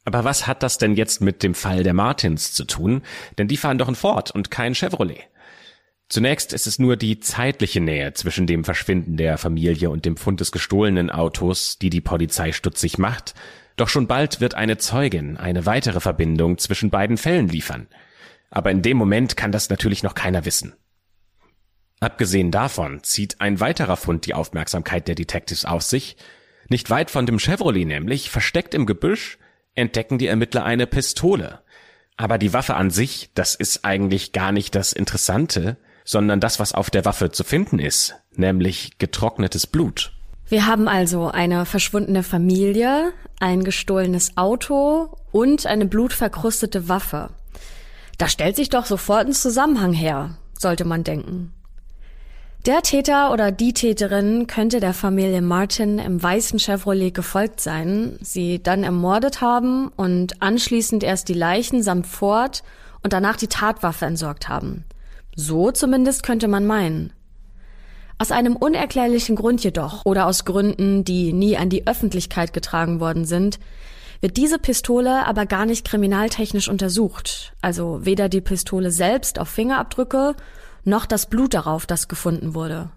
Aber 0.04 0.24
was 0.24 0.46
hat 0.46 0.62
das 0.62 0.78
denn 0.78 0.94
jetzt 0.94 1.20
mit 1.20 1.42
dem 1.42 1.54
Fall 1.54 1.82
der 1.82 1.94
Martins 1.94 2.52
zu 2.52 2.64
tun? 2.64 3.02
Denn 3.38 3.48
die 3.48 3.56
fahren 3.56 3.78
doch 3.78 3.88
ein 3.88 3.94
Ford 3.96 4.30
und 4.30 4.50
kein 4.50 4.74
Chevrolet. 4.74 5.24
Zunächst 6.10 6.52
ist 6.52 6.66
es 6.66 6.80
nur 6.80 6.96
die 6.96 7.20
zeitliche 7.20 7.80
Nähe 7.80 8.12
zwischen 8.14 8.48
dem 8.48 8.64
Verschwinden 8.64 9.16
der 9.16 9.38
Familie 9.38 9.90
und 9.90 10.04
dem 10.04 10.16
Fund 10.16 10.40
des 10.40 10.50
gestohlenen 10.50 11.08
Autos, 11.08 11.78
die 11.78 11.88
die 11.88 12.00
Polizei 12.00 12.50
stutzig 12.50 12.98
macht. 12.98 13.34
Doch 13.76 13.88
schon 13.88 14.08
bald 14.08 14.40
wird 14.40 14.54
eine 14.54 14.76
Zeugin 14.76 15.36
eine 15.36 15.66
weitere 15.66 16.00
Verbindung 16.00 16.58
zwischen 16.58 16.90
beiden 16.90 17.16
Fällen 17.16 17.48
liefern. 17.48 17.86
Aber 18.50 18.72
in 18.72 18.82
dem 18.82 18.96
Moment 18.96 19.36
kann 19.36 19.52
das 19.52 19.70
natürlich 19.70 20.02
noch 20.02 20.16
keiner 20.16 20.44
wissen. 20.44 20.74
Abgesehen 22.00 22.50
davon 22.50 23.04
zieht 23.04 23.40
ein 23.40 23.60
weiterer 23.60 23.96
Fund 23.96 24.26
die 24.26 24.34
Aufmerksamkeit 24.34 25.06
der 25.06 25.14
Detectives 25.14 25.64
auf 25.64 25.82
sich. 25.82 26.16
Nicht 26.68 26.90
weit 26.90 27.12
von 27.12 27.24
dem 27.24 27.38
Chevrolet 27.38 27.86
nämlich, 27.86 28.30
versteckt 28.30 28.74
im 28.74 28.84
Gebüsch, 28.84 29.38
entdecken 29.76 30.18
die 30.18 30.26
Ermittler 30.26 30.64
eine 30.64 30.88
Pistole. 30.88 31.60
Aber 32.16 32.36
die 32.36 32.52
Waffe 32.52 32.74
an 32.74 32.90
sich, 32.90 33.30
das 33.34 33.54
ist 33.54 33.84
eigentlich 33.84 34.32
gar 34.32 34.50
nicht 34.50 34.74
das 34.74 34.92
Interessante, 34.92 35.76
sondern 36.10 36.40
das, 36.40 36.58
was 36.58 36.74
auf 36.74 36.90
der 36.90 37.04
Waffe 37.04 37.30
zu 37.30 37.44
finden 37.44 37.78
ist, 37.78 38.16
nämlich 38.34 38.98
getrocknetes 38.98 39.68
Blut. 39.68 40.10
Wir 40.48 40.66
haben 40.66 40.88
also 40.88 41.28
eine 41.28 41.64
verschwundene 41.66 42.24
Familie, 42.24 43.12
ein 43.38 43.62
gestohlenes 43.62 44.36
Auto 44.36 45.16
und 45.30 45.66
eine 45.66 45.86
blutverkrustete 45.86 46.88
Waffe. 46.88 47.30
Da 48.18 48.26
stellt 48.26 48.56
sich 48.56 48.70
doch 48.70 48.86
sofort 48.86 49.28
ein 49.28 49.32
Zusammenhang 49.32 49.92
her, 49.92 50.36
sollte 50.58 50.84
man 50.84 51.04
denken. 51.04 51.52
Der 52.66 52.82
Täter 52.82 53.32
oder 53.32 53.52
die 53.52 53.72
Täterin 53.72 54.48
könnte 54.48 54.80
der 54.80 54.94
Familie 54.94 55.42
Martin 55.42 56.00
im 56.00 56.20
weißen 56.20 56.58
Chevrolet 56.58 57.14
gefolgt 57.14 57.60
sein, 57.60 58.18
sie 58.20 58.60
dann 58.60 58.82
ermordet 58.82 59.40
haben 59.40 59.92
und 59.96 60.42
anschließend 60.42 61.04
erst 61.04 61.28
die 61.28 61.34
Leichen 61.34 61.84
samt 61.84 62.08
Ford 62.08 62.64
und 63.04 63.12
danach 63.12 63.36
die 63.36 63.46
Tatwaffe 63.46 64.06
entsorgt 64.06 64.48
haben. 64.48 64.84
So 65.36 65.70
zumindest 65.70 66.22
könnte 66.22 66.48
man 66.48 66.66
meinen. 66.66 67.12
Aus 68.18 68.32
einem 68.32 68.56
unerklärlichen 68.56 69.36
Grund 69.36 69.64
jedoch 69.64 70.04
oder 70.04 70.26
aus 70.26 70.44
Gründen, 70.44 71.04
die 71.04 71.32
nie 71.32 71.56
an 71.56 71.70
die 71.70 71.86
Öffentlichkeit 71.86 72.52
getragen 72.52 73.00
worden 73.00 73.24
sind, 73.24 73.58
wird 74.20 74.36
diese 74.36 74.58
Pistole 74.58 75.26
aber 75.26 75.46
gar 75.46 75.64
nicht 75.64 75.86
kriminaltechnisch 75.86 76.68
untersucht. 76.68 77.54
Also 77.62 78.04
weder 78.04 78.28
die 78.28 78.42
Pistole 78.42 78.90
selbst 78.90 79.38
auf 79.38 79.48
Fingerabdrücke 79.48 80.34
noch 80.84 81.06
das 81.06 81.26
Blut 81.26 81.54
darauf, 81.54 81.86
das 81.86 82.08
gefunden 82.08 82.54
wurde. 82.54 82.90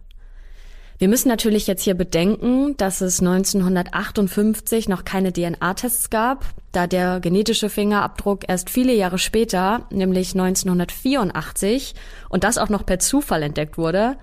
Wir 1.03 1.09
müssen 1.09 1.27
natürlich 1.27 1.67
jetzt 1.67 1.83
hier 1.83 1.95
bedenken, 1.95 2.77
dass 2.77 3.01
es 3.01 3.19
1958 3.19 4.87
noch 4.87 5.03
keine 5.03 5.33
DNA-Tests 5.33 6.09
gab, 6.09 6.45
da 6.71 6.87
der 6.87 7.19
genetische 7.19 7.67
Fingerabdruck 7.67 8.47
erst 8.47 8.69
viele 8.69 8.93
Jahre 8.93 9.17
später, 9.17 9.85
nämlich 9.89 10.31
1984, 10.31 11.93
und 12.29 12.45
das 12.45 12.57
auch 12.57 12.69
noch 12.69 12.85
per 12.85 12.99
Zufall 12.99 13.43
entdeckt 13.43 13.77
wurde. 13.77 14.15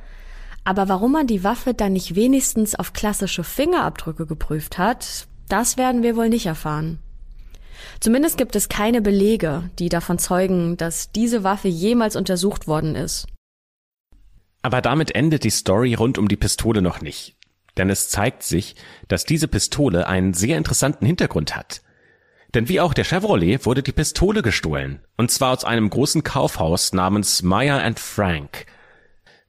Aber 0.64 0.88
warum 0.88 1.12
man 1.12 1.26
die 1.26 1.44
Waffe 1.44 1.74
dann 1.74 1.92
nicht 1.92 2.14
wenigstens 2.14 2.74
auf 2.74 2.94
klassische 2.94 3.44
Fingerabdrücke 3.44 4.24
geprüft 4.24 4.78
hat, 4.78 5.26
das 5.50 5.76
werden 5.76 6.02
wir 6.02 6.16
wohl 6.16 6.30
nicht 6.30 6.46
erfahren. 6.46 6.98
Zumindest 8.00 8.38
gibt 8.38 8.56
es 8.56 8.70
keine 8.70 9.02
Belege, 9.02 9.68
die 9.78 9.90
davon 9.90 10.18
zeugen, 10.18 10.78
dass 10.78 11.12
diese 11.12 11.44
Waffe 11.44 11.68
jemals 11.68 12.16
untersucht 12.16 12.66
worden 12.66 12.94
ist. 12.94 13.26
Aber 14.62 14.82
damit 14.82 15.14
endet 15.14 15.44
die 15.44 15.50
Story 15.50 15.94
rund 15.94 16.18
um 16.18 16.28
die 16.28 16.36
Pistole 16.36 16.82
noch 16.82 17.00
nicht. 17.00 17.36
Denn 17.76 17.88
es 17.88 18.08
zeigt 18.08 18.42
sich, 18.42 18.76
dass 19.08 19.24
diese 19.24 19.48
Pistole 19.48 20.06
einen 20.06 20.34
sehr 20.34 20.58
interessanten 20.58 21.06
Hintergrund 21.06 21.56
hat. 21.56 21.82
Denn 22.54 22.68
wie 22.68 22.80
auch 22.80 22.94
der 22.94 23.04
Chevrolet 23.04 23.64
wurde 23.64 23.82
die 23.82 23.92
Pistole 23.92 24.42
gestohlen. 24.42 25.00
Und 25.16 25.30
zwar 25.30 25.52
aus 25.52 25.64
einem 25.64 25.88
großen 25.88 26.24
Kaufhaus 26.24 26.92
namens 26.92 27.42
Meyer 27.42 27.82
and 27.82 28.00
Frank. 28.00 28.66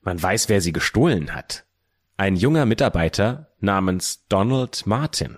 Man 0.02 0.22
weiß, 0.22 0.50
wer 0.50 0.62
sie 0.62 0.72
gestohlen 0.72 1.34
hat. 1.36 1.66
Ein 2.18 2.36
junger 2.36 2.66
Mitarbeiter 2.66 3.52
namens 3.60 4.28
Donald 4.30 4.86
Martin. 4.86 5.38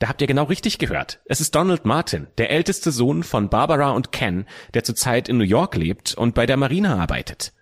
Da 0.00 0.08
habt 0.08 0.20
ihr 0.20 0.26
genau 0.26 0.44
richtig 0.44 0.78
gehört. 0.78 1.20
Es 1.26 1.40
ist 1.40 1.54
Donald 1.54 1.84
Martin, 1.84 2.26
der 2.36 2.50
älteste 2.50 2.90
Sohn 2.90 3.22
von 3.22 3.48
Barbara 3.48 3.92
und 3.92 4.10
Ken, 4.10 4.46
der 4.74 4.82
zurzeit 4.82 5.28
in 5.28 5.38
New 5.38 5.44
York 5.44 5.76
lebt 5.76 6.14
und 6.14 6.34
bei 6.34 6.44
der 6.44 6.56
Marine 6.56 6.96
arbeitet. 6.96 7.52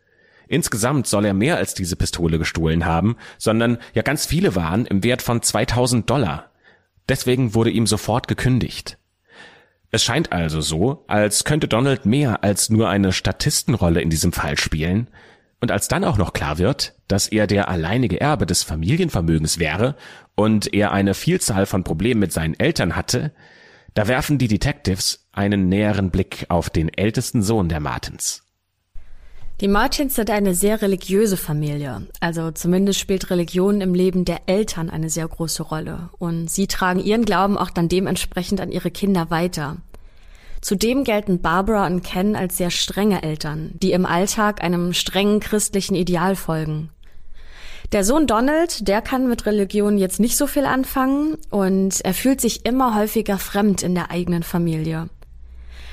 Insgesamt 0.50 1.06
soll 1.06 1.26
er 1.26 1.32
mehr 1.32 1.58
als 1.58 1.74
diese 1.74 1.94
Pistole 1.94 2.36
gestohlen 2.36 2.84
haben, 2.84 3.16
sondern 3.38 3.78
ja 3.94 4.02
ganz 4.02 4.26
viele 4.26 4.56
waren 4.56 4.84
im 4.84 5.04
Wert 5.04 5.22
von 5.22 5.42
2000 5.42 6.10
Dollar. 6.10 6.50
Deswegen 7.08 7.54
wurde 7.54 7.70
ihm 7.70 7.86
sofort 7.86 8.26
gekündigt. 8.26 8.98
Es 9.92 10.02
scheint 10.02 10.32
also 10.32 10.60
so, 10.60 11.04
als 11.06 11.44
könnte 11.44 11.68
Donald 11.68 12.04
mehr 12.04 12.42
als 12.42 12.68
nur 12.68 12.88
eine 12.88 13.12
Statistenrolle 13.12 14.00
in 14.00 14.10
diesem 14.10 14.32
Fall 14.32 14.58
spielen. 14.58 15.06
Und 15.60 15.70
als 15.70 15.86
dann 15.86 16.02
auch 16.02 16.18
noch 16.18 16.32
klar 16.32 16.58
wird, 16.58 16.94
dass 17.06 17.28
er 17.28 17.46
der 17.46 17.68
alleinige 17.68 18.20
Erbe 18.20 18.44
des 18.44 18.64
Familienvermögens 18.64 19.60
wäre 19.60 19.94
und 20.34 20.74
er 20.74 20.90
eine 20.90 21.14
Vielzahl 21.14 21.66
von 21.66 21.84
Problemen 21.84 22.18
mit 22.18 22.32
seinen 22.32 22.58
Eltern 22.58 22.96
hatte, 22.96 23.32
da 23.94 24.08
werfen 24.08 24.38
die 24.38 24.48
Detectives 24.48 25.28
einen 25.30 25.68
näheren 25.68 26.10
Blick 26.10 26.46
auf 26.48 26.70
den 26.70 26.88
ältesten 26.88 27.40
Sohn 27.40 27.68
der 27.68 27.78
Martins. 27.78 28.49
Die 29.60 29.68
Martins 29.68 30.14
sind 30.14 30.30
eine 30.30 30.54
sehr 30.54 30.80
religiöse 30.80 31.36
Familie. 31.36 32.06
Also 32.20 32.50
zumindest 32.50 32.98
spielt 32.98 33.28
Religion 33.28 33.82
im 33.82 33.92
Leben 33.92 34.24
der 34.24 34.40
Eltern 34.46 34.88
eine 34.88 35.10
sehr 35.10 35.28
große 35.28 35.62
Rolle. 35.62 36.08
Und 36.18 36.50
sie 36.50 36.66
tragen 36.66 36.98
ihren 36.98 37.26
Glauben 37.26 37.58
auch 37.58 37.68
dann 37.68 37.90
dementsprechend 37.90 38.62
an 38.62 38.72
ihre 38.72 38.90
Kinder 38.90 39.28
weiter. 39.28 39.76
Zudem 40.62 41.04
gelten 41.04 41.42
Barbara 41.42 41.86
und 41.86 42.02
Ken 42.02 42.36
als 42.36 42.56
sehr 42.56 42.70
strenge 42.70 43.22
Eltern, 43.22 43.72
die 43.82 43.92
im 43.92 44.06
Alltag 44.06 44.64
einem 44.64 44.94
strengen 44.94 45.40
christlichen 45.40 45.94
Ideal 45.94 46.36
folgen. 46.36 46.88
Der 47.92 48.02
Sohn 48.02 48.26
Donald, 48.26 48.88
der 48.88 49.02
kann 49.02 49.28
mit 49.28 49.44
Religion 49.44 49.98
jetzt 49.98 50.20
nicht 50.20 50.38
so 50.38 50.46
viel 50.46 50.64
anfangen 50.64 51.36
und 51.50 52.00
er 52.02 52.14
fühlt 52.14 52.40
sich 52.40 52.64
immer 52.64 52.94
häufiger 52.94 53.36
fremd 53.36 53.82
in 53.82 53.94
der 53.94 54.10
eigenen 54.10 54.42
Familie. 54.42 55.10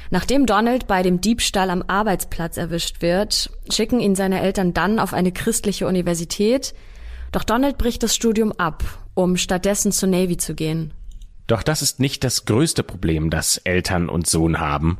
Nachdem 0.09 0.45
Donald 0.45 0.87
bei 0.87 1.03
dem 1.03 1.19
Diebstahl 1.19 1.69
am 1.69 1.83
Arbeitsplatz 1.85 2.57
erwischt 2.57 3.01
wird, 3.01 3.51
schicken 3.69 3.99
ihn 3.99 4.15
seine 4.15 4.41
Eltern 4.41 4.73
dann 4.73 4.99
auf 4.99 5.13
eine 5.13 5.31
christliche 5.31 5.87
Universität, 5.87 6.73
doch 7.31 7.43
Donald 7.43 7.77
bricht 7.77 8.03
das 8.03 8.15
Studium 8.15 8.53
ab, 8.53 8.83
um 9.13 9.35
stattdessen 9.35 9.91
zur 9.91 10.09
Navy 10.09 10.37
zu 10.37 10.55
gehen. 10.55 10.93
Doch 11.45 11.61
das 11.61 11.81
ist 11.81 11.99
nicht 11.99 12.23
das 12.23 12.45
größte 12.45 12.83
Problem, 12.83 13.29
das 13.29 13.57
Eltern 13.57 14.09
und 14.09 14.27
Sohn 14.27 14.59
haben. 14.59 14.99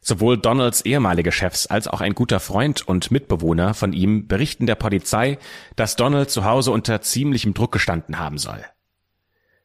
Sowohl 0.00 0.36
Donalds 0.36 0.82
ehemalige 0.82 1.32
Chefs 1.32 1.66
als 1.66 1.86
auch 1.86 2.00
ein 2.00 2.14
guter 2.14 2.40
Freund 2.40 2.86
und 2.86 3.10
Mitbewohner 3.10 3.72
von 3.72 3.92
ihm 3.92 4.26
berichten 4.26 4.66
der 4.66 4.74
Polizei, 4.74 5.38
dass 5.76 5.96
Donald 5.96 6.30
zu 6.30 6.44
Hause 6.44 6.72
unter 6.72 7.00
ziemlichem 7.02 7.54
Druck 7.54 7.72
gestanden 7.72 8.18
haben 8.18 8.36
soll. 8.36 8.64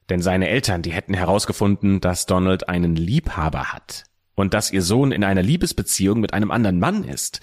Denn 0.10 0.22
seine 0.22 0.48
Eltern, 0.48 0.84
die 0.84 0.92
hätten 0.92 1.14
herausgefunden, 1.14 2.00
dass 2.00 2.26
Donald 2.26 2.70
einen 2.70 2.96
Liebhaber 2.96 3.74
hat 3.74 4.06
und 4.38 4.54
dass 4.54 4.72
ihr 4.72 4.84
Sohn 4.84 5.12
in 5.12 5.24
einer 5.24 5.42
Liebesbeziehung 5.42 6.22
mit 6.22 6.34
einem 6.34 6.52
anderen 6.52 6.80
Mann 6.80 7.04
ist. 7.04 7.42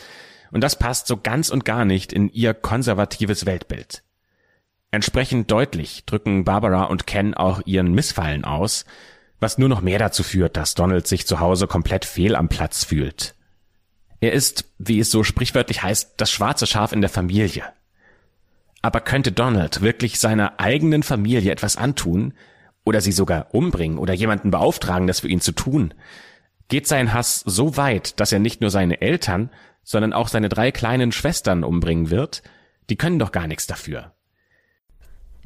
Und 0.53 0.63
das 0.63 0.79
passt 0.79 1.09
so 1.09 1.17
ganz 1.17 1.51
und 1.51 1.65
gar 1.65 1.85
nicht 1.85 2.13
in 2.13 2.29
ihr 2.31 2.55
konservatives 2.55 3.45
Weltbild. 3.45 4.05
Entsprechend 4.93 5.51
deutlich 5.51 6.05
drücken 6.07 6.45
Barbara 6.45 6.85
und 6.85 7.09
Ken 7.09 7.35
auch 7.35 7.61
ihren 7.67 7.93
Missfallen 7.93 8.45
aus, 8.45 8.85
was 9.41 9.59
nur 9.59 9.69
noch 9.69 9.81
mehr 9.81 9.99
dazu 9.99 10.23
führt, 10.23 10.57
dass 10.57 10.75
Donald 10.75 11.09
sich 11.09 11.27
zu 11.27 11.41
Hause 11.41 11.67
komplett 11.67 12.05
fehl 12.05 12.37
am 12.37 12.49
Platz 12.49 12.85
fühlt. 12.85 13.35
Er 14.21 14.33
ist, 14.33 14.65
wie 14.79 15.01
es 15.01 15.11
so 15.11 15.25
sprichwörtlich 15.25 15.83
heißt, 15.83 16.13
das 16.17 16.31
schwarze 16.31 16.69
Schaf 16.69 16.93
in 16.93 17.01
der 17.01 17.11
Familie. 17.11 17.65
Aber 18.83 19.01
könnte 19.01 19.33
Donald 19.33 19.83
wirklich 19.83 20.21
seiner 20.21 20.61
eigenen 20.61 21.03
Familie 21.03 21.51
etwas 21.51 21.77
antun 21.77 22.35
oder 22.85 23.01
sie 23.01 23.13
sogar 23.13 23.53
umbringen 23.53 23.99
oder 23.99 24.15
jemanden 24.15 24.53
beauftragen, 24.53 25.09
das 25.09 25.21
für 25.21 25.29
ihn 25.29 25.41
zu 25.41 25.51
tun? 25.51 25.93
Geht 26.69 26.87
sein 26.87 27.13
Hass 27.13 27.41
so 27.47 27.77
weit, 27.77 28.19
dass 28.21 28.33
er 28.33 28.39
nicht 28.39 28.61
nur 28.61 28.71
seine 28.71 29.01
Eltern, 29.01 29.51
sondern 29.83 30.13
auch 30.13 30.29
seine 30.29 30.49
drei 30.49 30.73
kleinen 30.73 31.13
Schwestern 31.13 31.63
umbringen 31.63 32.11
wird, 32.11 32.43
die 32.91 32.97
können 32.97 33.19
doch 33.19 33.33
gar 33.33 33.47
nichts 33.47 33.67
dafür. 33.67 34.13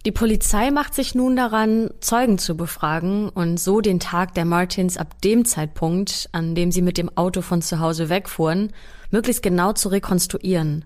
Die 0.07 0.13
Polizei 0.13 0.71
macht 0.71 0.95
sich 0.95 1.17
nun 1.17 1.35
daran, 1.35 1.91
Zeugen 2.01 2.39
zu 2.39 2.57
befragen 2.57 3.29
und 3.29 3.59
so 3.59 3.81
den 3.81 3.99
Tag 3.99 4.33
der 4.35 4.45
Martins 4.45 4.97
ab 4.97 5.21
dem 5.23 5.45
Zeitpunkt, 5.45 6.29
an 6.31 6.55
dem 6.55 6.71
sie 6.71 6.83
mit 6.83 6.99
dem 6.99 7.15
Auto 7.17 7.43
von 7.43 7.63
zu 7.63 7.81
Hause 7.81 8.09
wegfuhren, 8.09 8.73
möglichst 9.11 9.43
genau 9.43 9.73
zu 9.73 9.89
rekonstruieren. 9.89 10.85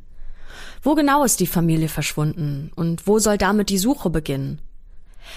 Wo 0.82 0.94
genau 0.94 1.24
ist 1.24 1.40
die 1.40 1.46
Familie 1.46 1.88
verschwunden 1.88 2.72
und 2.74 3.06
wo 3.06 3.18
soll 3.18 3.36
damit 3.36 3.68
die 3.68 3.78
Suche 3.78 4.08
beginnen? 4.08 4.60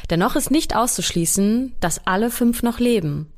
Dennoch 0.09 0.35
ist 0.35 0.51
nicht 0.51 0.75
auszuschließen, 0.75 1.75
dass 1.79 2.07
alle 2.07 2.31
fünf 2.31 2.63
noch 2.63 2.79
leben 2.79 3.31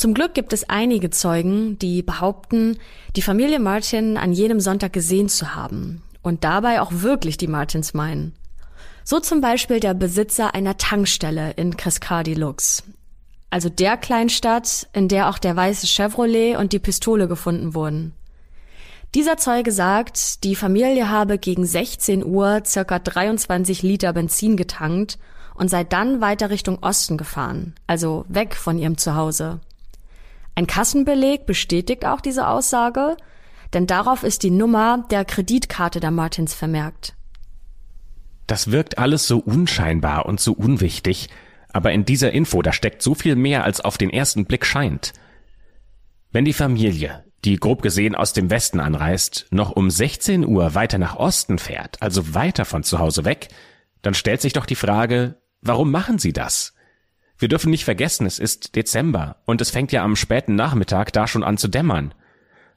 zum 0.00 0.14
Glück 0.14 0.32
gibt 0.32 0.54
es 0.54 0.66
einige 0.70 1.10
Zeugen, 1.10 1.78
die 1.78 2.02
behaupten, 2.02 2.78
die 3.16 3.20
Familie 3.20 3.58
Martin 3.60 4.16
an 4.16 4.32
jenem 4.32 4.58
Sonntag 4.58 4.94
gesehen 4.94 5.28
zu 5.28 5.54
haben 5.54 6.02
und 6.22 6.42
dabei 6.42 6.80
auch 6.80 6.90
wirklich 6.90 7.36
die 7.36 7.48
Martins 7.48 7.92
meinen. 7.92 8.34
So 9.04 9.20
zum 9.20 9.42
Beispiel 9.42 9.78
der 9.78 9.92
Besitzer 9.92 10.54
einer 10.54 10.78
Tankstelle 10.78 11.50
in 11.50 11.76
Cascadi 11.76 12.32
Lux, 12.32 12.82
also 13.50 13.68
der 13.68 13.98
Kleinstadt, 13.98 14.88
in 14.94 15.08
der 15.08 15.28
auch 15.28 15.36
der 15.36 15.54
weiße 15.54 15.86
Chevrolet 15.86 16.56
und 16.56 16.72
die 16.72 16.78
Pistole 16.78 17.28
gefunden 17.28 17.74
wurden. 17.74 18.14
Dieser 19.14 19.36
Zeuge 19.36 19.70
sagt, 19.70 20.44
die 20.44 20.56
Familie 20.56 21.10
habe 21.10 21.36
gegen 21.36 21.66
16 21.66 22.24
Uhr 22.24 22.62
circa 22.64 23.00
23 23.00 23.82
Liter 23.82 24.14
Benzin 24.14 24.56
getankt 24.56 25.18
und 25.54 25.68
sei 25.68 25.84
dann 25.84 26.22
weiter 26.22 26.48
Richtung 26.48 26.78
Osten 26.80 27.18
gefahren, 27.18 27.74
also 27.86 28.24
weg 28.30 28.54
von 28.54 28.78
ihrem 28.78 28.96
Zuhause. 28.96 29.60
Ein 30.54 30.66
Kassenbeleg 30.66 31.46
bestätigt 31.46 32.04
auch 32.04 32.20
diese 32.20 32.48
Aussage, 32.48 33.16
denn 33.72 33.86
darauf 33.86 34.22
ist 34.22 34.42
die 34.42 34.50
Nummer 34.50 35.06
der 35.10 35.24
Kreditkarte 35.24 36.00
der 36.00 36.10
Martins 36.10 36.54
vermerkt. 36.54 37.14
Das 38.46 38.72
wirkt 38.72 38.98
alles 38.98 39.28
so 39.28 39.38
unscheinbar 39.38 40.26
und 40.26 40.40
so 40.40 40.52
unwichtig, 40.52 41.28
aber 41.72 41.92
in 41.92 42.04
dieser 42.04 42.32
Info, 42.32 42.62
da 42.62 42.72
steckt 42.72 43.00
so 43.00 43.14
viel 43.14 43.36
mehr, 43.36 43.62
als 43.62 43.80
auf 43.80 43.96
den 43.96 44.10
ersten 44.10 44.44
Blick 44.44 44.66
scheint. 44.66 45.12
Wenn 46.32 46.44
die 46.44 46.52
Familie, 46.52 47.24
die 47.44 47.56
grob 47.56 47.80
gesehen 47.80 48.14
aus 48.14 48.32
dem 48.32 48.50
Westen 48.50 48.80
anreist, 48.80 49.46
noch 49.50 49.70
um 49.70 49.88
16 49.88 50.44
Uhr 50.44 50.74
weiter 50.74 50.98
nach 50.98 51.16
Osten 51.16 51.58
fährt, 51.58 52.02
also 52.02 52.34
weiter 52.34 52.64
von 52.64 52.82
zu 52.82 52.98
Hause 52.98 53.24
weg, 53.24 53.48
dann 54.02 54.14
stellt 54.14 54.40
sich 54.40 54.52
doch 54.52 54.66
die 54.66 54.74
Frage, 54.74 55.36
warum 55.60 55.90
machen 55.90 56.18
sie 56.18 56.32
das? 56.32 56.74
Wir 57.40 57.48
dürfen 57.48 57.70
nicht 57.70 57.84
vergessen, 57.84 58.26
es 58.26 58.38
ist 58.38 58.76
Dezember 58.76 59.36
und 59.46 59.62
es 59.62 59.70
fängt 59.70 59.92
ja 59.92 60.04
am 60.04 60.14
späten 60.14 60.56
Nachmittag 60.56 61.10
da 61.14 61.26
schon 61.26 61.42
an 61.42 61.56
zu 61.56 61.68
dämmern. 61.68 62.12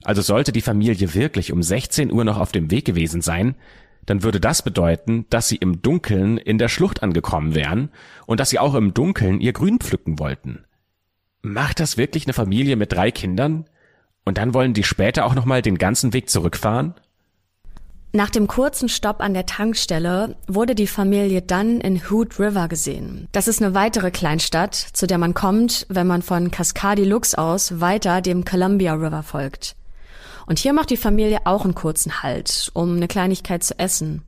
Also 0.06 0.22
sollte 0.22 0.54
die 0.54 0.62
Familie 0.62 1.14
wirklich 1.14 1.52
um 1.52 1.62
16 1.62 2.14
Uhr 2.14 2.24
noch 2.24 2.40
auf 2.40 2.54
dem 2.54 2.72
Weg 2.72 2.86
gewesen 2.86 3.22
sein, 3.22 3.56
dann 4.06 4.24
würde 4.24 4.40
das 4.40 4.62
bedeuten, 4.62 5.26
dass 5.30 5.50
sie 5.50 5.58
im 5.58 5.82
Dunkeln 5.82 6.38
in 6.38 6.58
der 6.58 6.70
Schlucht 6.70 7.04
angekommen 7.04 7.56
wären 7.56 7.90
und 8.26 8.40
dass 8.40 8.52
sie 8.52 8.60
auch 8.60 8.74
im 8.76 8.94
Dunkeln 8.94 9.42
ihr 9.42 9.52
Grün 9.52 9.80
pflücken 9.80 10.18
wollten. 10.18 10.64
Macht 11.42 11.82
das 11.82 11.98
wirklich 11.98 12.26
eine 12.26 12.34
Familie 12.34 12.78
mit 12.78 12.94
drei 12.94 13.12
Kindern? 13.12 13.66
Und 14.24 14.38
dann 14.38 14.54
wollen 14.54 14.74
die 14.74 14.86
später 14.86 15.26
auch 15.26 15.36
nochmal 15.36 15.62
den 15.62 15.78
ganzen 15.78 16.14
Weg 16.14 16.30
zurückfahren? 16.30 16.94
Nach 18.16 18.30
dem 18.30 18.46
kurzen 18.46 18.90
Stopp 18.90 19.22
an 19.22 19.34
der 19.34 19.48
Tankstelle 19.48 20.36
wurde 20.48 20.76
die 20.76 20.86
Familie 20.86 21.42
dann 21.42 21.82
in 21.82 22.00
Hood 22.00 22.40
River 22.40 22.68
gesehen. 22.68 23.28
Das 23.32 23.48
ist 23.48 23.60
eine 23.60 23.74
weitere 23.74 24.12
Kleinstadt, 24.12 24.76
zu 24.76 25.08
der 25.08 25.18
man 25.18 25.34
kommt, 25.34 25.88
wenn 25.90 26.06
man 26.06 26.22
von 26.22 26.52
Cascadi 26.52 27.06
Lux 27.06 27.34
aus 27.34 27.82
weiter 27.82 28.22
dem 28.22 28.46
Columbia 28.46 28.94
River 28.94 29.24
folgt. 29.24 29.76
Und 30.46 30.60
hier 30.60 30.74
macht 30.74 30.92
die 30.92 30.98
Familie 30.98 31.40
auch 31.46 31.64
einen 31.64 31.74
kurzen 31.74 32.22
Halt, 32.22 32.70
um 32.76 32.98
eine 32.98 33.08
Kleinigkeit 33.08 33.64
zu 33.64 33.80
essen. 33.80 34.22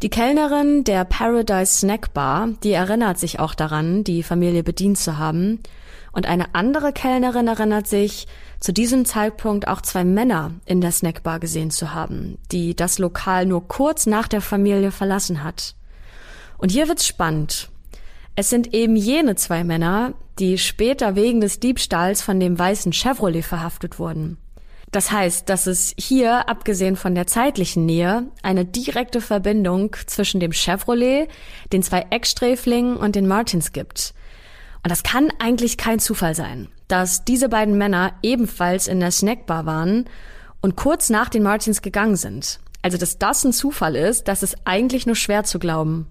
Die 0.00 0.08
Kellnerin 0.08 0.82
der 0.84 1.04
Paradise 1.04 1.80
Snack 1.80 2.14
Bar, 2.14 2.48
die 2.62 2.72
erinnert 2.72 3.18
sich 3.18 3.38
auch 3.38 3.52
daran, 3.54 4.02
die 4.02 4.22
Familie 4.22 4.62
bedient 4.62 4.96
zu 4.96 5.18
haben. 5.18 5.60
Und 6.12 6.26
eine 6.26 6.54
andere 6.54 6.92
Kellnerin 6.92 7.48
erinnert 7.48 7.86
sich, 7.86 8.26
zu 8.60 8.72
diesem 8.72 9.04
Zeitpunkt 9.04 9.68
auch 9.68 9.80
zwei 9.82 10.04
Männer 10.04 10.52
in 10.64 10.80
der 10.80 10.92
Snackbar 10.92 11.38
gesehen 11.38 11.70
zu 11.70 11.94
haben, 11.94 12.38
die 12.50 12.74
das 12.74 12.98
Lokal 12.98 13.46
nur 13.46 13.68
kurz 13.68 14.06
nach 14.06 14.26
der 14.26 14.40
Familie 14.40 14.90
verlassen 14.90 15.44
hat. 15.44 15.74
Und 16.56 16.72
hier 16.72 16.88
wird's 16.88 17.06
spannend. 17.06 17.70
Es 18.34 18.50
sind 18.50 18.74
eben 18.74 18.96
jene 18.96 19.36
zwei 19.36 19.64
Männer, 19.64 20.14
die 20.38 20.58
später 20.58 21.16
wegen 21.16 21.40
des 21.40 21.60
Diebstahls 21.60 22.22
von 22.22 22.38
dem 22.40 22.58
weißen 22.58 22.92
Chevrolet 22.92 23.42
verhaftet 23.42 23.98
wurden. 23.98 24.38
Das 24.90 25.12
heißt, 25.12 25.48
dass 25.48 25.66
es 25.66 25.94
hier, 25.98 26.48
abgesehen 26.48 26.96
von 26.96 27.14
der 27.14 27.26
zeitlichen 27.26 27.84
Nähe, 27.84 28.26
eine 28.42 28.64
direkte 28.64 29.20
Verbindung 29.20 29.94
zwischen 30.06 30.40
dem 30.40 30.52
Chevrolet, 30.52 31.28
den 31.72 31.82
zwei 31.82 32.06
Ecksträflingen 32.10 32.96
und 32.96 33.14
den 33.14 33.26
Martins 33.26 33.72
gibt. 33.72 34.14
Und 34.82 34.90
das 34.90 35.02
kann 35.02 35.30
eigentlich 35.38 35.76
kein 35.76 35.98
Zufall 35.98 36.34
sein 36.34 36.68
dass 36.88 37.24
diese 37.24 37.48
beiden 37.48 37.78
Männer 37.78 38.14
ebenfalls 38.22 38.88
in 38.88 38.98
der 38.98 39.10
Snackbar 39.10 39.66
waren 39.66 40.06
und 40.60 40.74
kurz 40.74 41.10
nach 41.10 41.28
den 41.28 41.42
Martins 41.42 41.82
gegangen 41.82 42.16
sind. 42.16 42.58
Also, 42.82 42.96
dass 42.96 43.18
das 43.18 43.44
ein 43.44 43.52
Zufall 43.52 43.94
ist, 43.94 44.26
das 44.26 44.42
ist 44.42 44.56
eigentlich 44.64 45.06
nur 45.06 45.16
schwer 45.16 45.44
zu 45.44 45.58
glauben. 45.58 46.06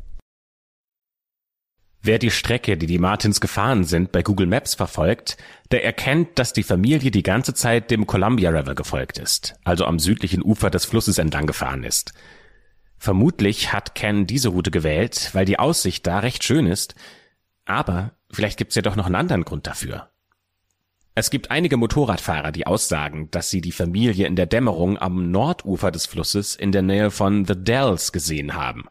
Wer 2.04 2.20
die 2.20 2.32
Strecke, 2.32 2.78
die 2.78 2.86
die 2.86 3.00
Martins 3.00 3.42
gefahren 3.42 3.84
sind, 3.84 4.12
bei 4.12 4.22
Google 4.22 4.48
Maps 4.48 4.76
verfolgt, 4.76 5.36
der 5.72 5.84
erkennt, 5.84 6.40
dass 6.40 6.54
die 6.54 6.64
Familie 6.64 7.12
die 7.12 7.24
ganze 7.24 7.54
Zeit 7.54 7.92
dem 7.92 8.06
Columbia 8.06 8.52
River 8.52 8.76
gefolgt 8.76 9.18
ist, 9.18 9.56
also 9.66 9.86
am 9.86 10.00
südlichen 10.00 10.44
Ufer 10.44 10.70
des 10.70 10.86
Flusses 10.86 11.18
entlang 11.18 11.48
gefahren 11.48 11.84
ist. 11.84 12.14
Vermutlich 12.98 13.74
hat 13.74 13.96
Ken 13.96 14.26
diese 14.26 14.50
Route 14.50 14.72
gewählt, 14.72 15.32
weil 15.34 15.46
die 15.46 15.60
Aussicht 15.60 16.08
da 16.08 16.20
recht 16.20 16.44
schön 16.44 16.68
ist, 16.68 16.96
aber 17.68 18.12
vielleicht 18.32 18.58
gibt's 18.58 18.76
ja 18.76 18.82
doch 18.82 18.96
noch 18.96 19.06
einen 19.06 19.16
anderen 19.16 19.44
Grund 19.46 19.68
dafür. 19.68 20.10
Es 21.16 21.32
gibt 21.32 21.50
einige 21.50 21.78
Motorradfahrer, 21.78 22.52
die 22.52 22.68
aussagen, 22.68 23.32
dass 23.32 23.50
sie 23.50 23.60
die 23.62 23.72
Familie 23.72 24.28
in 24.28 24.36
der 24.36 24.46
Dämmerung 24.46 25.00
am 25.00 25.32
Nordufer 25.32 25.90
des 25.90 26.06
Flusses 26.06 26.56
in 26.56 26.72
der 26.72 26.84
Nähe 26.84 27.10
von 27.10 27.44
The 27.46 27.56
Dells 27.56 28.12
gesehen 28.12 28.54
haben. 28.54 28.86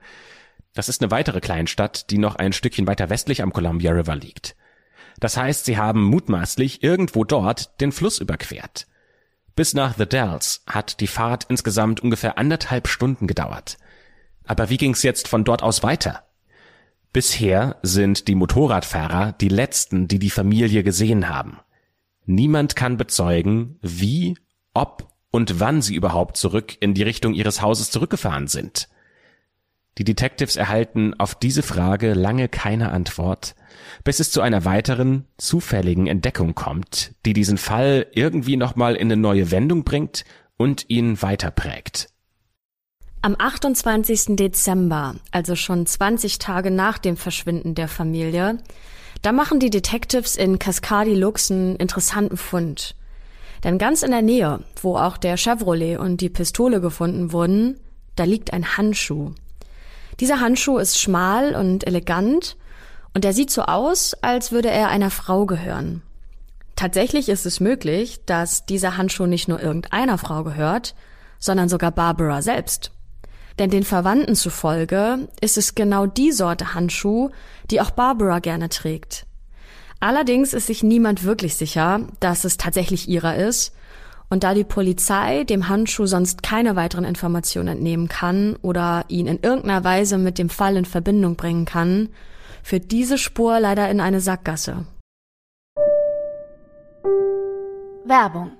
Das 0.74 0.88
ist 0.88 1.00
eine 1.00 1.12
weitere 1.12 1.40
Kleinstadt, 1.40 2.10
die 2.10 2.18
noch 2.18 2.34
ein 2.34 2.52
Stückchen 2.52 2.86
weiter 2.86 3.10
westlich 3.10 3.42
am 3.42 3.52
Columbia 3.52 3.92
River 3.92 4.16
liegt. 4.16 4.56
Das 5.20 5.36
heißt, 5.36 5.64
sie 5.64 5.78
haben 5.78 6.02
mutmaßlich 6.02 6.82
irgendwo 6.82 7.24
dort 7.24 7.80
den 7.80 7.92
Fluss 7.92 8.18
überquert. 8.18 8.86
Bis 9.54 9.72
nach 9.72 9.96
The 9.96 10.06
Dells 10.06 10.64
hat 10.66 11.00
die 11.00 11.06
Fahrt 11.06 11.46
insgesamt 11.48 12.00
ungefähr 12.00 12.36
anderthalb 12.38 12.88
Stunden 12.88 13.26
gedauert. 13.26 13.78
Aber 14.44 14.68
wie 14.68 14.76
ging's 14.76 15.02
jetzt 15.02 15.28
von 15.28 15.44
dort 15.44 15.62
aus 15.62 15.82
weiter? 15.82 16.24
Bisher 17.16 17.76
sind 17.80 18.28
die 18.28 18.34
Motorradfahrer 18.34 19.32
die 19.40 19.48
letzten, 19.48 20.06
die 20.06 20.18
die 20.18 20.28
Familie 20.28 20.82
gesehen 20.82 21.30
haben. 21.30 21.60
Niemand 22.26 22.76
kann 22.76 22.98
bezeugen, 22.98 23.78
wie, 23.80 24.36
ob 24.74 25.08
und 25.30 25.58
wann 25.58 25.80
sie 25.80 25.94
überhaupt 25.94 26.36
zurück 26.36 26.76
in 26.78 26.92
die 26.92 27.04
Richtung 27.04 27.32
ihres 27.32 27.62
Hauses 27.62 27.90
zurückgefahren 27.90 28.48
sind. 28.48 28.90
Die 29.96 30.04
Detectives 30.04 30.56
erhalten 30.56 31.14
auf 31.18 31.34
diese 31.34 31.62
Frage 31.62 32.12
lange 32.12 32.50
keine 32.50 32.92
Antwort, 32.92 33.54
bis 34.04 34.20
es 34.20 34.30
zu 34.30 34.42
einer 34.42 34.66
weiteren, 34.66 35.24
zufälligen 35.38 36.08
Entdeckung 36.08 36.54
kommt, 36.54 37.14
die 37.24 37.32
diesen 37.32 37.56
Fall 37.56 38.08
irgendwie 38.12 38.58
nochmal 38.58 38.94
in 38.94 39.10
eine 39.10 39.16
neue 39.16 39.50
Wendung 39.50 39.84
bringt 39.84 40.26
und 40.58 40.84
ihn 40.90 41.22
weiterprägt. 41.22 42.10
Am 43.26 43.34
28. 43.36 44.36
Dezember, 44.36 45.16
also 45.32 45.56
schon 45.56 45.84
20 45.84 46.38
Tage 46.38 46.70
nach 46.70 46.96
dem 46.96 47.16
Verschwinden 47.16 47.74
der 47.74 47.88
Familie, 47.88 48.58
da 49.20 49.32
machen 49.32 49.58
die 49.58 49.68
Detectives 49.68 50.36
in 50.36 50.60
Cascadi 50.60 51.12
Lux 51.16 51.50
einen 51.50 51.74
interessanten 51.74 52.36
Fund. 52.36 52.94
Denn 53.64 53.78
ganz 53.78 54.04
in 54.04 54.12
der 54.12 54.22
Nähe, 54.22 54.60
wo 54.80 54.96
auch 54.96 55.16
der 55.16 55.36
Chevrolet 55.36 55.96
und 55.96 56.20
die 56.20 56.28
Pistole 56.28 56.80
gefunden 56.80 57.32
wurden, 57.32 57.80
da 58.14 58.22
liegt 58.22 58.52
ein 58.52 58.76
Handschuh. 58.76 59.32
Dieser 60.20 60.38
Handschuh 60.38 60.78
ist 60.78 60.96
schmal 60.96 61.56
und 61.56 61.84
elegant 61.84 62.56
und 63.12 63.24
er 63.24 63.32
sieht 63.32 63.50
so 63.50 63.62
aus, 63.62 64.14
als 64.22 64.52
würde 64.52 64.70
er 64.70 64.88
einer 64.88 65.10
Frau 65.10 65.46
gehören. 65.46 66.02
Tatsächlich 66.76 67.28
ist 67.28 67.44
es 67.44 67.58
möglich, 67.58 68.20
dass 68.24 68.66
dieser 68.66 68.96
Handschuh 68.96 69.26
nicht 69.26 69.48
nur 69.48 69.60
irgendeiner 69.60 70.16
Frau 70.16 70.44
gehört, 70.44 70.94
sondern 71.40 71.68
sogar 71.68 71.90
Barbara 71.90 72.40
selbst. 72.40 72.92
Denn 73.58 73.70
den 73.70 73.84
Verwandten 73.84 74.34
zufolge 74.34 75.28
ist 75.40 75.56
es 75.56 75.74
genau 75.74 76.06
die 76.06 76.32
Sorte 76.32 76.74
Handschuh, 76.74 77.30
die 77.70 77.80
auch 77.80 77.90
Barbara 77.90 78.38
gerne 78.40 78.68
trägt. 78.68 79.26
Allerdings 79.98 80.52
ist 80.52 80.66
sich 80.66 80.82
niemand 80.82 81.24
wirklich 81.24 81.56
sicher, 81.56 82.00
dass 82.20 82.44
es 82.44 82.58
tatsächlich 82.58 83.08
ihrer 83.08 83.36
ist. 83.36 83.72
Und 84.28 84.42
da 84.42 84.54
die 84.54 84.64
Polizei 84.64 85.44
dem 85.44 85.68
Handschuh 85.68 86.06
sonst 86.06 86.42
keine 86.42 86.76
weiteren 86.76 87.04
Informationen 87.04 87.68
entnehmen 87.68 88.08
kann 88.08 88.56
oder 88.60 89.04
ihn 89.08 89.26
in 89.26 89.38
irgendeiner 89.40 89.84
Weise 89.84 90.18
mit 90.18 90.38
dem 90.38 90.50
Fall 90.50 90.76
in 90.76 90.84
Verbindung 90.84 91.36
bringen 91.36 91.64
kann, 91.64 92.08
führt 92.62 92.90
diese 92.90 93.18
Spur 93.18 93.60
leider 93.60 93.88
in 93.88 94.00
eine 94.00 94.20
Sackgasse. 94.20 94.84
Werbung 98.04 98.50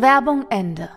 Werbung 0.00 0.46
Ende. 0.50 0.90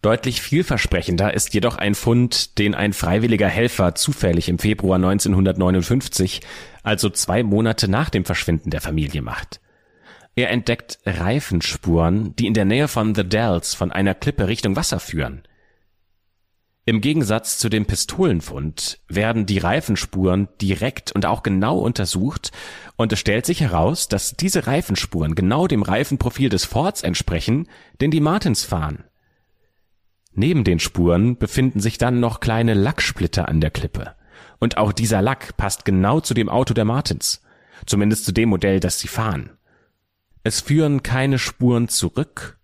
Deutlich 0.00 0.42
vielversprechender 0.42 1.32
ist 1.34 1.54
jedoch 1.54 1.76
ein 1.76 1.94
Fund, 1.94 2.58
den 2.58 2.74
ein 2.74 2.92
freiwilliger 2.92 3.48
Helfer 3.48 3.94
zufällig 3.94 4.48
im 4.48 4.58
Februar 4.58 4.96
1959, 4.96 6.40
also 6.82 7.10
zwei 7.10 7.42
Monate 7.42 7.88
nach 7.88 8.10
dem 8.10 8.24
Verschwinden 8.24 8.70
der 8.70 8.80
Familie 8.80 9.22
macht. 9.22 9.60
Er 10.34 10.50
entdeckt 10.50 10.98
Reifenspuren, 11.04 12.34
die 12.36 12.46
in 12.46 12.54
der 12.54 12.64
Nähe 12.64 12.88
von 12.88 13.14
The 13.14 13.24
Dells 13.24 13.74
von 13.74 13.92
einer 13.92 14.14
Klippe 14.14 14.48
Richtung 14.48 14.76
Wasser 14.76 14.98
führen. 14.98 15.42
Im 16.84 17.00
Gegensatz 17.00 17.58
zu 17.58 17.68
dem 17.68 17.86
Pistolenfund 17.86 18.98
werden 19.06 19.46
die 19.46 19.58
Reifenspuren 19.58 20.48
direkt 20.60 21.12
und 21.12 21.26
auch 21.26 21.44
genau 21.44 21.78
untersucht 21.78 22.50
und 22.96 23.12
es 23.12 23.20
stellt 23.20 23.46
sich 23.46 23.60
heraus, 23.60 24.08
dass 24.08 24.36
diese 24.36 24.66
Reifenspuren 24.66 25.36
genau 25.36 25.68
dem 25.68 25.82
Reifenprofil 25.82 26.48
des 26.48 26.64
Fords 26.64 27.02
entsprechen, 27.02 27.68
den 28.00 28.10
die 28.10 28.20
Martins 28.20 28.64
fahren. 28.64 29.04
Neben 30.32 30.64
den 30.64 30.80
Spuren 30.80 31.36
befinden 31.36 31.78
sich 31.78 31.98
dann 31.98 32.18
noch 32.18 32.40
kleine 32.40 32.74
Lacksplitter 32.74 33.48
an 33.48 33.60
der 33.60 33.70
Klippe. 33.70 34.16
Und 34.58 34.76
auch 34.76 34.92
dieser 34.92 35.22
Lack 35.22 35.56
passt 35.56 35.84
genau 35.84 36.20
zu 36.20 36.34
dem 36.34 36.48
Auto 36.48 36.74
der 36.74 36.84
Martins. 36.84 37.42
Zumindest 37.86 38.24
zu 38.24 38.32
dem 38.32 38.48
Modell, 38.48 38.80
das 38.80 38.98
sie 38.98 39.08
fahren. 39.08 39.50
Es 40.42 40.60
führen 40.60 41.02
keine 41.04 41.38
Spuren 41.38 41.88
zurück. 41.88 42.58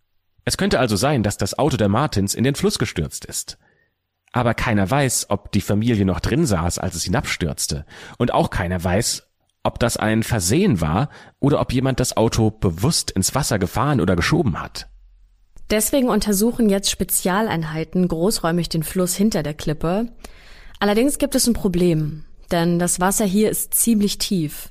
Es 0.44 0.56
könnte 0.56 0.80
also 0.80 0.96
sein, 0.96 1.22
dass 1.22 1.36
das 1.36 1.58
Auto 1.58 1.76
der 1.76 1.88
Martins 1.88 2.34
in 2.34 2.42
den 2.42 2.54
Fluss 2.54 2.78
gestürzt 2.78 3.24
ist. 3.24 3.58
Aber 4.32 4.54
keiner 4.54 4.90
weiß, 4.90 5.26
ob 5.30 5.52
die 5.52 5.60
Familie 5.60 6.04
noch 6.04 6.20
drin 6.20 6.46
saß, 6.46 6.78
als 6.78 6.94
es 6.94 7.04
hinabstürzte. 7.04 7.86
Und 8.18 8.32
auch 8.32 8.50
keiner 8.50 8.82
weiß, 8.82 9.28
ob 9.62 9.78
das 9.78 9.96
ein 9.96 10.22
Versehen 10.22 10.80
war 10.80 11.08
oder 11.40 11.60
ob 11.60 11.72
jemand 11.72 12.00
das 12.00 12.16
Auto 12.16 12.50
bewusst 12.50 13.10
ins 13.10 13.34
Wasser 13.34 13.58
gefahren 13.58 14.00
oder 14.00 14.16
geschoben 14.16 14.60
hat. 14.60 14.88
Deswegen 15.70 16.08
untersuchen 16.08 16.70
jetzt 16.70 16.90
Spezialeinheiten 16.90 18.08
großräumig 18.08 18.70
den 18.70 18.82
Fluss 18.82 19.14
hinter 19.14 19.42
der 19.42 19.54
Klippe. 19.54 20.08
Allerdings 20.80 21.18
gibt 21.18 21.34
es 21.34 21.46
ein 21.46 21.52
Problem, 21.52 22.24
denn 22.50 22.78
das 22.78 23.00
Wasser 23.00 23.26
hier 23.26 23.50
ist 23.50 23.74
ziemlich 23.74 24.16
tief. 24.18 24.70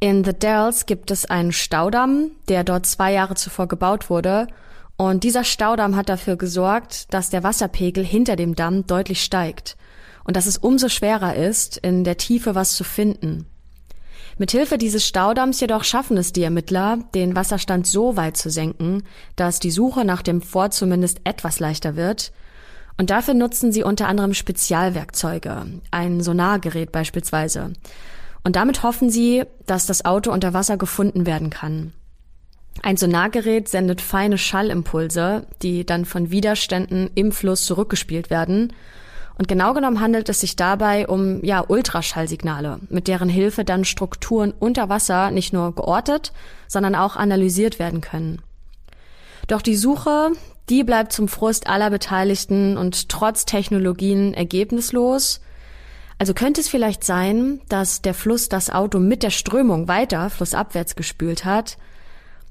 In 0.00 0.24
The 0.24 0.32
Dells 0.32 0.86
gibt 0.86 1.10
es 1.10 1.26
einen 1.26 1.52
Staudamm, 1.52 2.32
der 2.48 2.64
dort 2.64 2.86
zwei 2.86 3.12
Jahre 3.12 3.34
zuvor 3.34 3.68
gebaut 3.68 4.10
wurde 4.10 4.48
und 4.96 5.24
dieser 5.24 5.44
Staudamm 5.44 5.96
hat 5.96 6.08
dafür 6.08 6.36
gesorgt, 6.36 7.12
dass 7.12 7.30
der 7.30 7.42
Wasserpegel 7.42 8.04
hinter 8.04 8.36
dem 8.36 8.54
Damm 8.54 8.86
deutlich 8.86 9.22
steigt 9.22 9.76
und 10.24 10.36
dass 10.36 10.46
es 10.46 10.58
umso 10.58 10.88
schwerer 10.88 11.36
ist, 11.36 11.76
in 11.76 12.04
der 12.04 12.16
Tiefe 12.16 12.54
was 12.54 12.74
zu 12.74 12.84
finden. 12.84 13.46
Mithilfe 14.38 14.76
dieses 14.76 15.06
Staudamms 15.06 15.60
jedoch 15.60 15.84
schaffen 15.84 16.16
es 16.18 16.32
die 16.32 16.42
Ermittler, 16.42 16.98
den 17.14 17.36
Wasserstand 17.36 17.86
so 17.86 18.16
weit 18.16 18.36
zu 18.36 18.50
senken, 18.50 19.02
dass 19.34 19.60
die 19.60 19.70
Suche 19.70 20.04
nach 20.04 20.20
dem 20.22 20.42
Fort 20.42 20.74
zumindest 20.74 21.20
etwas 21.24 21.58
leichter 21.58 21.96
wird. 21.96 22.32
Und 22.98 23.10
dafür 23.10 23.34
nutzen 23.34 23.72
sie 23.72 23.82
unter 23.82 24.08
anderem 24.08 24.34
Spezialwerkzeuge, 24.34 25.66
ein 25.90 26.20
Sonargerät 26.20 26.92
beispielsweise. 26.92 27.72
Und 28.44 28.56
damit 28.56 28.82
hoffen 28.82 29.10
sie, 29.10 29.44
dass 29.66 29.86
das 29.86 30.04
Auto 30.04 30.32
unter 30.32 30.54
Wasser 30.54 30.76
gefunden 30.76 31.26
werden 31.26 31.50
kann. 31.50 31.92
Ein 32.82 32.96
Sonargerät 32.96 33.68
sendet 33.68 34.00
feine 34.00 34.38
Schallimpulse, 34.38 35.46
die 35.62 35.84
dann 35.84 36.04
von 36.04 36.30
Widerständen 36.30 37.10
im 37.14 37.32
Fluss 37.32 37.64
zurückgespielt 37.64 38.30
werden. 38.30 38.72
Und 39.38 39.48
genau 39.48 39.74
genommen 39.74 40.00
handelt 40.00 40.28
es 40.28 40.40
sich 40.40 40.56
dabei 40.56 41.06
um 41.06 41.44
ja 41.44 41.64
Ultraschallsignale, 41.66 42.80
mit 42.88 43.06
deren 43.06 43.28
Hilfe 43.28 43.64
dann 43.64 43.84
Strukturen 43.84 44.54
unter 44.58 44.88
Wasser 44.88 45.30
nicht 45.30 45.52
nur 45.52 45.74
geortet, 45.74 46.32
sondern 46.68 46.94
auch 46.94 47.16
analysiert 47.16 47.78
werden 47.78 48.00
können. 48.00 48.40
Doch 49.46 49.62
die 49.62 49.76
Suche, 49.76 50.32
die 50.68 50.84
bleibt 50.84 51.12
zum 51.12 51.28
Frust 51.28 51.68
aller 51.68 51.90
Beteiligten 51.90 52.76
und 52.76 53.08
trotz 53.08 53.44
Technologien 53.44 54.34
ergebnislos. 54.34 55.40
Also 56.18 56.32
könnte 56.32 56.60
es 56.62 56.68
vielleicht 56.68 57.04
sein, 57.04 57.60
dass 57.68 58.00
der 58.00 58.14
Fluss 58.14 58.48
das 58.48 58.70
Auto 58.70 58.98
mit 58.98 59.22
der 59.22 59.30
Strömung 59.30 59.86
weiter 59.86 60.30
flussabwärts 60.30 60.96
gespült 60.96 61.44
hat, 61.44 61.76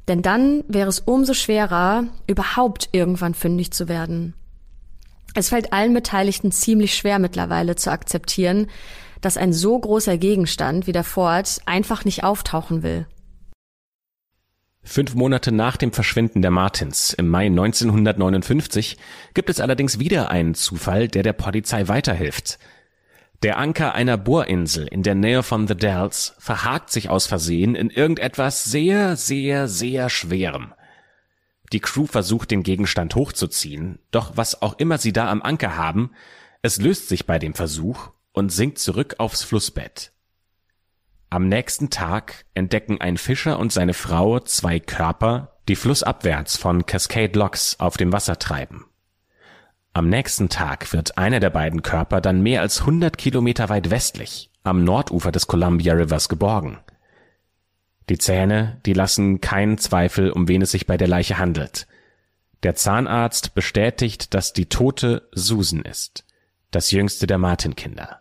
denn 0.07 0.21
dann 0.21 0.63
wäre 0.67 0.89
es 0.89 0.99
umso 0.99 1.33
schwerer, 1.33 2.05
überhaupt 2.27 2.89
irgendwann 2.91 3.33
fündig 3.33 3.71
zu 3.71 3.87
werden. 3.87 4.33
Es 5.33 5.49
fällt 5.49 5.73
allen 5.73 5.93
Beteiligten 5.93 6.51
ziemlich 6.51 6.95
schwer 6.95 7.19
mittlerweile 7.19 7.75
zu 7.75 7.91
akzeptieren, 7.91 8.67
dass 9.21 9.37
ein 9.37 9.53
so 9.53 9.77
großer 9.77 10.17
Gegenstand 10.17 10.87
wie 10.87 10.91
der 10.91 11.03
Ford 11.03 11.59
einfach 11.65 12.05
nicht 12.05 12.23
auftauchen 12.23 12.83
will. 12.83 13.05
Fünf 14.87 15.15
Monate 15.15 15.51
nach 15.51 15.77
dem 15.77 15.91
Verschwinden 15.91 16.43
der 16.43 16.51
Martins 16.51 17.11
im 17.11 17.27
Mai 17.27 17.47
1959 17.47 18.97
gibt 19.33 19.49
es 19.49 19.59
allerdings 19.59 19.97
wieder 19.97 20.29
einen 20.29 20.53
Zufall, 20.53 21.07
der 21.07 21.23
der 21.23 21.33
Polizei 21.33 21.87
weiterhilft. 21.87 22.59
Der 23.45 23.60
Anker 23.60 23.93
einer 23.93 24.17
Bohrinsel 24.17 24.88
in 24.88 25.03
der 25.03 25.13
Nähe 25.13 25.43
von 25.43 25.67
The 25.67 25.75
Dells 25.75 26.34
verhakt 26.39 26.89
sich 26.89 27.12
aus 27.12 27.27
Versehen 27.27 27.75
in 27.75 27.91
irgendetwas 27.91 28.63
sehr, 28.63 29.17
sehr, 29.17 29.67
sehr 29.67 30.10
Schwerem. 30.10 30.73
Die 31.71 31.79
Crew 31.79 32.08
versucht 32.08 32.49
den 32.49 32.63
Gegenstand 32.63 33.13
hochzuziehen, 33.13 33.99
doch 34.10 34.36
was 34.36 34.63
auch 34.63 34.79
immer 34.79 34.97
sie 34.97 35.13
da 35.13 35.29
am 35.29 35.43
Anker 35.43 35.77
haben, 35.77 36.10
es 36.63 36.81
löst 36.81 37.08
sich 37.08 37.27
bei 37.27 37.38
dem 37.38 37.53
Versuch 37.53 38.10
und 38.31 38.51
sinkt 38.51 38.79
zurück 38.79 39.17
aufs 39.19 39.43
Flussbett. 39.43 40.12
Am 41.29 41.47
nächsten 41.47 41.91
Tag 41.91 42.45
entdecken 42.55 42.99
ein 42.99 43.17
Fischer 43.17 43.60
und 43.60 43.71
seine 43.71 43.93
Frau 43.93 44.39
zwei 44.39 44.79
Körper, 44.79 45.60
die 45.67 45.75
flussabwärts 45.75 46.58
von 46.58 46.88
Cascade 46.88 47.38
Locks 47.38 47.79
auf 47.79 47.95
dem 47.95 48.12
Wasser 48.12 48.39
treiben. 48.39 48.86
Am 49.95 50.10
nächsten 50.10 50.49
Tag 50.49 50.91
wird 50.91 51.17
einer 51.17 51.39
der 51.39 51.51
beiden 51.51 51.81
Körper 51.81 52.19
dann 52.19 52.41
mehr 52.41 52.60
als 52.60 52.81
100 52.81 53.17
Kilometer 53.17 53.69
weit 53.69 53.91
westlich 53.91 54.51
am 54.62 54.84
Nordufer 54.84 55.31
des 55.31 55.47
Columbia 55.47 55.93
Rivers 55.93 56.27
geborgen. 56.27 56.79
Die 58.10 58.17
Zähne, 58.17 58.81
die 58.86 58.91
lassen 58.91 59.39
keinen 59.39 59.77
Zweifel, 59.77 60.31
um 60.31 60.49
wen 60.49 60.62
es 60.62 60.71
sich 60.71 60.86
bei 60.86 60.97
der 60.97 61.08
Leiche 61.08 61.38
handelt. 61.38 61.88
Der 62.63 62.75
Zahnarzt 62.75 63.55
bestätigt, 63.55 64.34
dass 64.34 64.51
die 64.51 64.65
Tote 64.65 65.29
Susan 65.31 65.84
ist, 65.84 66.25
das 66.71 66.91
jüngste 66.91 67.25
der 67.25 67.38
Martin-Kinder. 67.38 68.19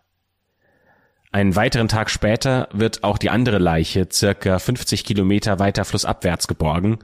Einen 1.33 1.57
weiteren 1.57 1.89
Tag 1.89 2.09
später 2.09 2.69
wird 2.71 3.03
auch 3.03 3.17
die 3.17 3.31
andere 3.31 3.57
Leiche 3.57 4.07
circa 4.09 4.59
50 4.59 5.03
Kilometer 5.03 5.59
weiter 5.59 5.83
flussabwärts 5.83 6.47
geborgen 6.47 6.99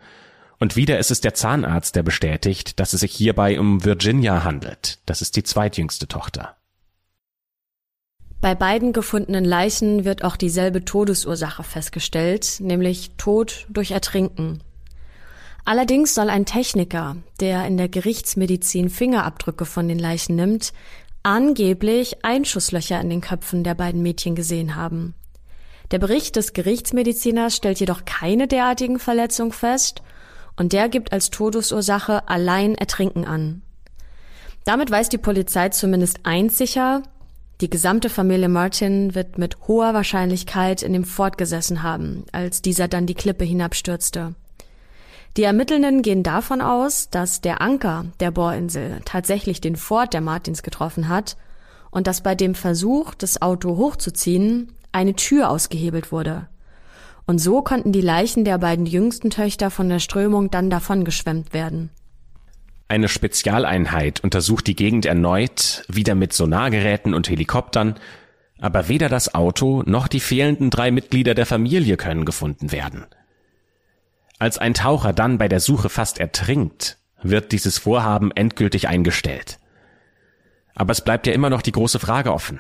und 0.62 0.76
wieder 0.76 1.00
ist 1.00 1.10
es 1.10 1.21
der 1.21 1.34
Zahnarzt, 1.34 1.95
der 1.95 2.04
bestätigt, 2.04 2.80
dass 2.80 2.93
es 2.93 3.00
sich 3.00 3.12
hierbei 3.12 3.60
um 3.60 3.84
Virginia 3.84 4.43
handelt. 4.43 5.00
Das 5.08 5.24
ist 5.24 5.36
die 5.36 5.41
zweitjüngste 5.41 6.08
Tochter. 6.08 6.56
Bei 8.41 8.54
beiden 8.54 8.93
gefundenen 8.93 9.43
Leichen 9.43 10.06
wird 10.06 10.24
auch 10.24 10.36
dieselbe 10.36 10.86
Todesursache 10.86 11.63
festgestellt, 11.63 12.58
nämlich 12.60 13.10
Tod 13.17 13.65
durch 13.69 13.89
Ertrinken. 13.89 14.62
Allerdings 15.65 16.13
soll 16.13 16.30
ein 16.30 16.45
Techniker, 16.45 17.17
der 17.39 17.65
in 17.65 17.78
der 17.78 17.89
Gerichtsmedizin 17.89 18.89
Fingerabdrücke 18.89 19.65
von 19.65 19.88
den 19.88 20.00
Leichen 20.00 20.36
nimmt, 20.36 20.74
angeblich 21.24 22.24
Einschusslöcher 22.24 23.02
in 23.02 23.10
den 23.10 23.21
Köpfen 23.21 23.63
der 23.63 23.74
beiden 23.74 24.04
Mädchen 24.04 24.36
gesehen 24.36 24.76
haben. 24.76 25.15
Der 25.89 25.97
Bericht 25.97 26.36
des 26.36 26.54
Gerichtsmediziners 26.54 27.56
stellt 27.56 27.80
jedoch 27.80 28.06
keine 28.06 28.47
derartigen 28.47 29.00
Verletzungen 29.00 29.54
fest 29.54 30.04
und 30.55 30.73
der 30.73 30.89
gibt 30.89 31.11
als 31.11 31.29
Todesursache 31.29 32.27
allein 32.27 32.75
Ertrinken 32.75 33.25
an. 33.25 33.61
Damit 34.65 34.91
weiß 34.91 35.09
die 35.09 35.17
Polizei 35.17 35.69
zumindest 35.69 36.19
eins 36.23 36.57
sicher, 36.57 37.03
die 37.61 37.69
gesamte 37.69 38.09
Familie 38.09 38.49
Martin 38.49 39.13
wird 39.13 39.37
mit 39.37 39.67
hoher 39.67 39.93
Wahrscheinlichkeit 39.93 40.81
in 40.81 40.93
dem 40.93 41.03
Fort 41.03 41.37
gesessen 41.37 41.83
haben, 41.83 42.25
als 42.31 42.63
dieser 42.63 42.87
dann 42.87 43.05
die 43.05 43.13
Klippe 43.13 43.45
hinabstürzte. 43.45 44.33
Die 45.37 45.43
Ermittelnden 45.43 46.01
gehen 46.01 46.23
davon 46.23 46.59
aus, 46.59 47.11
dass 47.11 47.39
der 47.39 47.61
Anker 47.61 48.05
der 48.19 48.31
Bohrinsel 48.31 48.99
tatsächlich 49.05 49.61
den 49.61 49.75
Fort 49.75 50.13
der 50.13 50.21
Martins 50.21 50.63
getroffen 50.63 51.07
hat 51.07 51.37
und 51.91 52.07
dass 52.07 52.21
bei 52.21 52.33
dem 52.33 52.55
Versuch, 52.55 53.13
das 53.13 53.41
Auto 53.43 53.77
hochzuziehen, 53.77 54.73
eine 54.91 55.13
Tür 55.13 55.49
ausgehebelt 55.51 56.11
wurde. 56.11 56.47
Und 57.25 57.39
so 57.39 57.62
konnten 57.62 57.91
die 57.91 58.01
Leichen 58.01 58.45
der 58.45 58.57
beiden 58.57 58.86
jüngsten 58.86 59.29
Töchter 59.29 59.69
von 59.71 59.89
der 59.89 59.99
Strömung 59.99 60.51
dann 60.51 60.69
davon 60.69 61.05
geschwemmt 61.05 61.53
werden. 61.53 61.89
Eine 62.88 63.07
Spezialeinheit 63.07 64.19
untersucht 64.19 64.67
die 64.67 64.75
Gegend 64.75 65.05
erneut, 65.05 65.86
wieder 65.88 66.13
mit 66.13 66.34
Sonargeräten 66.34 67.13
und 67.13 67.29
Helikoptern, 67.29 67.95
aber 68.60 68.89
weder 68.89 69.07
das 69.07 69.34
Auto 69.34 69.81
noch 69.86 70.07
die 70.07 70.19
fehlenden 70.19 70.69
drei 70.69 70.91
Mitglieder 70.91 71.34
der 71.34 71.45
Familie 71.45 71.95
können 71.95 72.25
gefunden 72.25 72.71
werden. 72.71 73.05
Als 74.39 74.57
ein 74.57 74.73
Taucher 74.73 75.13
dann 75.13 75.38
bei 75.38 75.47
der 75.47 75.60
Suche 75.60 75.89
fast 75.89 76.19
ertrinkt, 76.19 76.97
wird 77.21 77.51
dieses 77.51 77.77
Vorhaben 77.77 78.31
endgültig 78.31 78.88
eingestellt. 78.88 79.60
Aber 80.75 80.91
es 80.91 81.01
bleibt 81.01 81.27
ja 81.27 81.34
immer 81.34 81.49
noch 81.49 81.62
die 81.62 81.71
große 81.71 81.99
Frage 81.99 82.34
offen. 82.34 82.60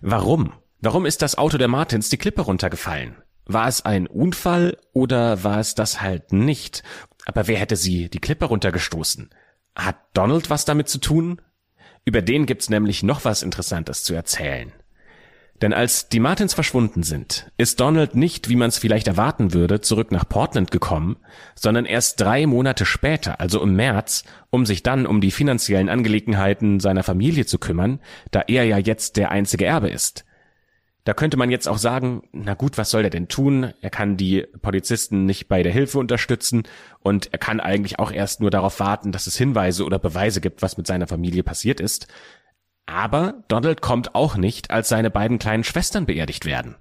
Warum? 0.00 0.52
Warum 0.80 1.06
ist 1.06 1.22
das 1.22 1.38
Auto 1.38 1.58
der 1.58 1.68
Martins 1.68 2.08
die 2.08 2.18
Klippe 2.18 2.42
runtergefallen? 2.42 3.16
War 3.44 3.68
es 3.68 3.84
ein 3.84 4.06
Unfall 4.06 4.78
oder 4.92 5.44
war 5.44 5.58
es 5.58 5.74
das 5.74 6.00
halt 6.00 6.32
nicht? 6.32 6.82
Aber 7.24 7.46
wer 7.48 7.58
hätte 7.58 7.76
sie 7.76 8.08
die 8.08 8.20
Klippe 8.20 8.46
runtergestoßen? 8.46 9.30
Hat 9.74 9.96
Donald 10.14 10.50
was 10.50 10.64
damit 10.64 10.88
zu 10.88 10.98
tun? 10.98 11.40
Über 12.04 12.22
den 12.22 12.46
gibt's 12.46 12.70
nämlich 12.70 13.02
noch 13.02 13.24
was 13.24 13.42
Interessantes 13.42 14.04
zu 14.04 14.14
erzählen. 14.14 14.72
Denn 15.62 15.72
als 15.72 16.08
die 16.08 16.18
Martins 16.18 16.54
verschwunden 16.54 17.04
sind, 17.04 17.52
ist 17.56 17.78
Donald 17.78 18.16
nicht, 18.16 18.48
wie 18.48 18.56
man 18.56 18.68
es 18.68 18.78
vielleicht 18.78 19.06
erwarten 19.06 19.54
würde, 19.54 19.80
zurück 19.80 20.10
nach 20.10 20.28
Portland 20.28 20.72
gekommen, 20.72 21.16
sondern 21.54 21.84
erst 21.84 22.20
drei 22.20 22.46
Monate 22.46 22.84
später, 22.84 23.38
also 23.38 23.62
im 23.62 23.76
März, 23.76 24.24
um 24.50 24.66
sich 24.66 24.82
dann 24.82 25.06
um 25.06 25.20
die 25.20 25.30
finanziellen 25.30 25.88
Angelegenheiten 25.88 26.80
seiner 26.80 27.04
Familie 27.04 27.46
zu 27.46 27.58
kümmern, 27.58 28.00
da 28.32 28.40
er 28.40 28.64
ja 28.64 28.78
jetzt 28.78 29.16
der 29.16 29.30
einzige 29.30 29.64
Erbe 29.64 29.88
ist. 29.88 30.24
Da 31.04 31.14
könnte 31.14 31.36
man 31.36 31.50
jetzt 31.50 31.68
auch 31.68 31.78
sagen, 31.78 32.22
na 32.32 32.54
gut, 32.54 32.78
was 32.78 32.90
soll 32.90 33.02
er 33.02 33.10
denn 33.10 33.26
tun? 33.26 33.72
Er 33.80 33.90
kann 33.90 34.16
die 34.16 34.46
Polizisten 34.62 35.26
nicht 35.26 35.48
bei 35.48 35.64
der 35.64 35.72
Hilfe 35.72 35.98
unterstützen 35.98 36.62
und 37.00 37.32
er 37.32 37.38
kann 37.38 37.58
eigentlich 37.58 37.98
auch 37.98 38.12
erst 38.12 38.40
nur 38.40 38.52
darauf 38.52 38.78
warten, 38.78 39.10
dass 39.10 39.26
es 39.26 39.36
Hinweise 39.36 39.84
oder 39.84 39.98
Beweise 39.98 40.40
gibt, 40.40 40.62
was 40.62 40.76
mit 40.76 40.86
seiner 40.86 41.08
Familie 41.08 41.42
passiert 41.42 41.80
ist. 41.80 42.06
Aber 42.86 43.42
Donald 43.48 43.80
kommt 43.80 44.14
auch 44.14 44.36
nicht, 44.36 44.70
als 44.70 44.88
seine 44.88 45.10
beiden 45.10 45.40
kleinen 45.40 45.64
Schwestern 45.64 46.06
beerdigt 46.06 46.44
werden. 46.44 46.76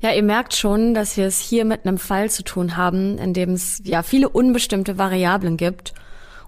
Ja, 0.00 0.12
ihr 0.12 0.22
merkt 0.22 0.54
schon, 0.54 0.94
dass 0.94 1.18
wir 1.18 1.26
es 1.26 1.40
hier 1.40 1.66
mit 1.66 1.84
einem 1.84 1.98
Fall 1.98 2.30
zu 2.30 2.42
tun 2.42 2.78
haben, 2.78 3.18
in 3.18 3.34
dem 3.34 3.50
es 3.50 3.82
ja 3.84 4.02
viele 4.02 4.30
unbestimmte 4.30 4.96
Variablen 4.96 5.58
gibt. 5.58 5.92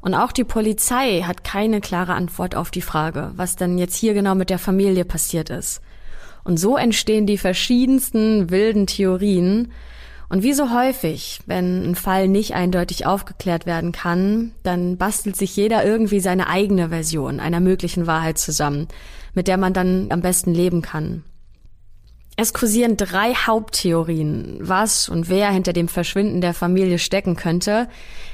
Und 0.01 0.15
auch 0.15 0.33
die 0.33 0.45
Polizei 0.45 1.23
hat 1.23 1.45
keine 1.45 1.83
klare 1.83 2.15
Antwort 2.15 2.55
auf 2.55 2.71
die 2.71 2.81
Frage, 2.81 3.33
was 3.37 3.57
denn 3.57 3.77
jetzt 3.77 3.95
hier 3.95 4.15
genau 4.15 4.35
mit 4.35 4.49
der 4.49 4.59
Familie 4.59 5.05
passiert 5.05 5.51
ist. 5.51 5.83
Und 6.45 6.59
so 6.59 6.77
entstehen 6.77 7.27
die 7.27 7.39
verschiedensten 7.39 8.51
wilden 8.51 8.87
Theorien, 8.87 9.73
und 10.33 10.43
wie 10.43 10.55
so 10.55 10.71
häufig, 10.75 11.41
wenn 11.45 11.91
ein 11.91 11.95
Fall 11.95 12.27
nicht 12.27 12.55
eindeutig 12.55 13.05
aufgeklärt 13.05 13.67
werden 13.67 13.93
kann, 13.93 14.53
dann 14.63 14.97
bastelt 14.97 15.37
sich 15.37 15.55
jeder 15.57 15.85
irgendwie 15.85 16.21
seine 16.21 16.47
eigene 16.47 16.89
Version 16.89 17.39
einer 17.39 17.61
möglichen 17.61 18.07
Wahrheit 18.07 18.39
zusammen, 18.39 18.89
mit 19.35 19.47
der 19.47 19.59
man 19.59 19.75
dann 19.75 20.07
am 20.09 20.23
besten 20.23 20.55
leben 20.55 20.81
kann. 20.81 21.23
Es 22.39 22.55
kursieren 22.55 22.97
drei 22.97 23.35
Haupttheorien, 23.35 24.57
was 24.61 25.11
und 25.11 25.29
wer 25.29 25.51
hinter 25.51 25.75
dem 25.75 25.87
Verschwinden 25.87 26.41
der 26.41 26.55
Familie 26.55 26.99
stecken 26.99 27.37
könnte, 27.37 27.87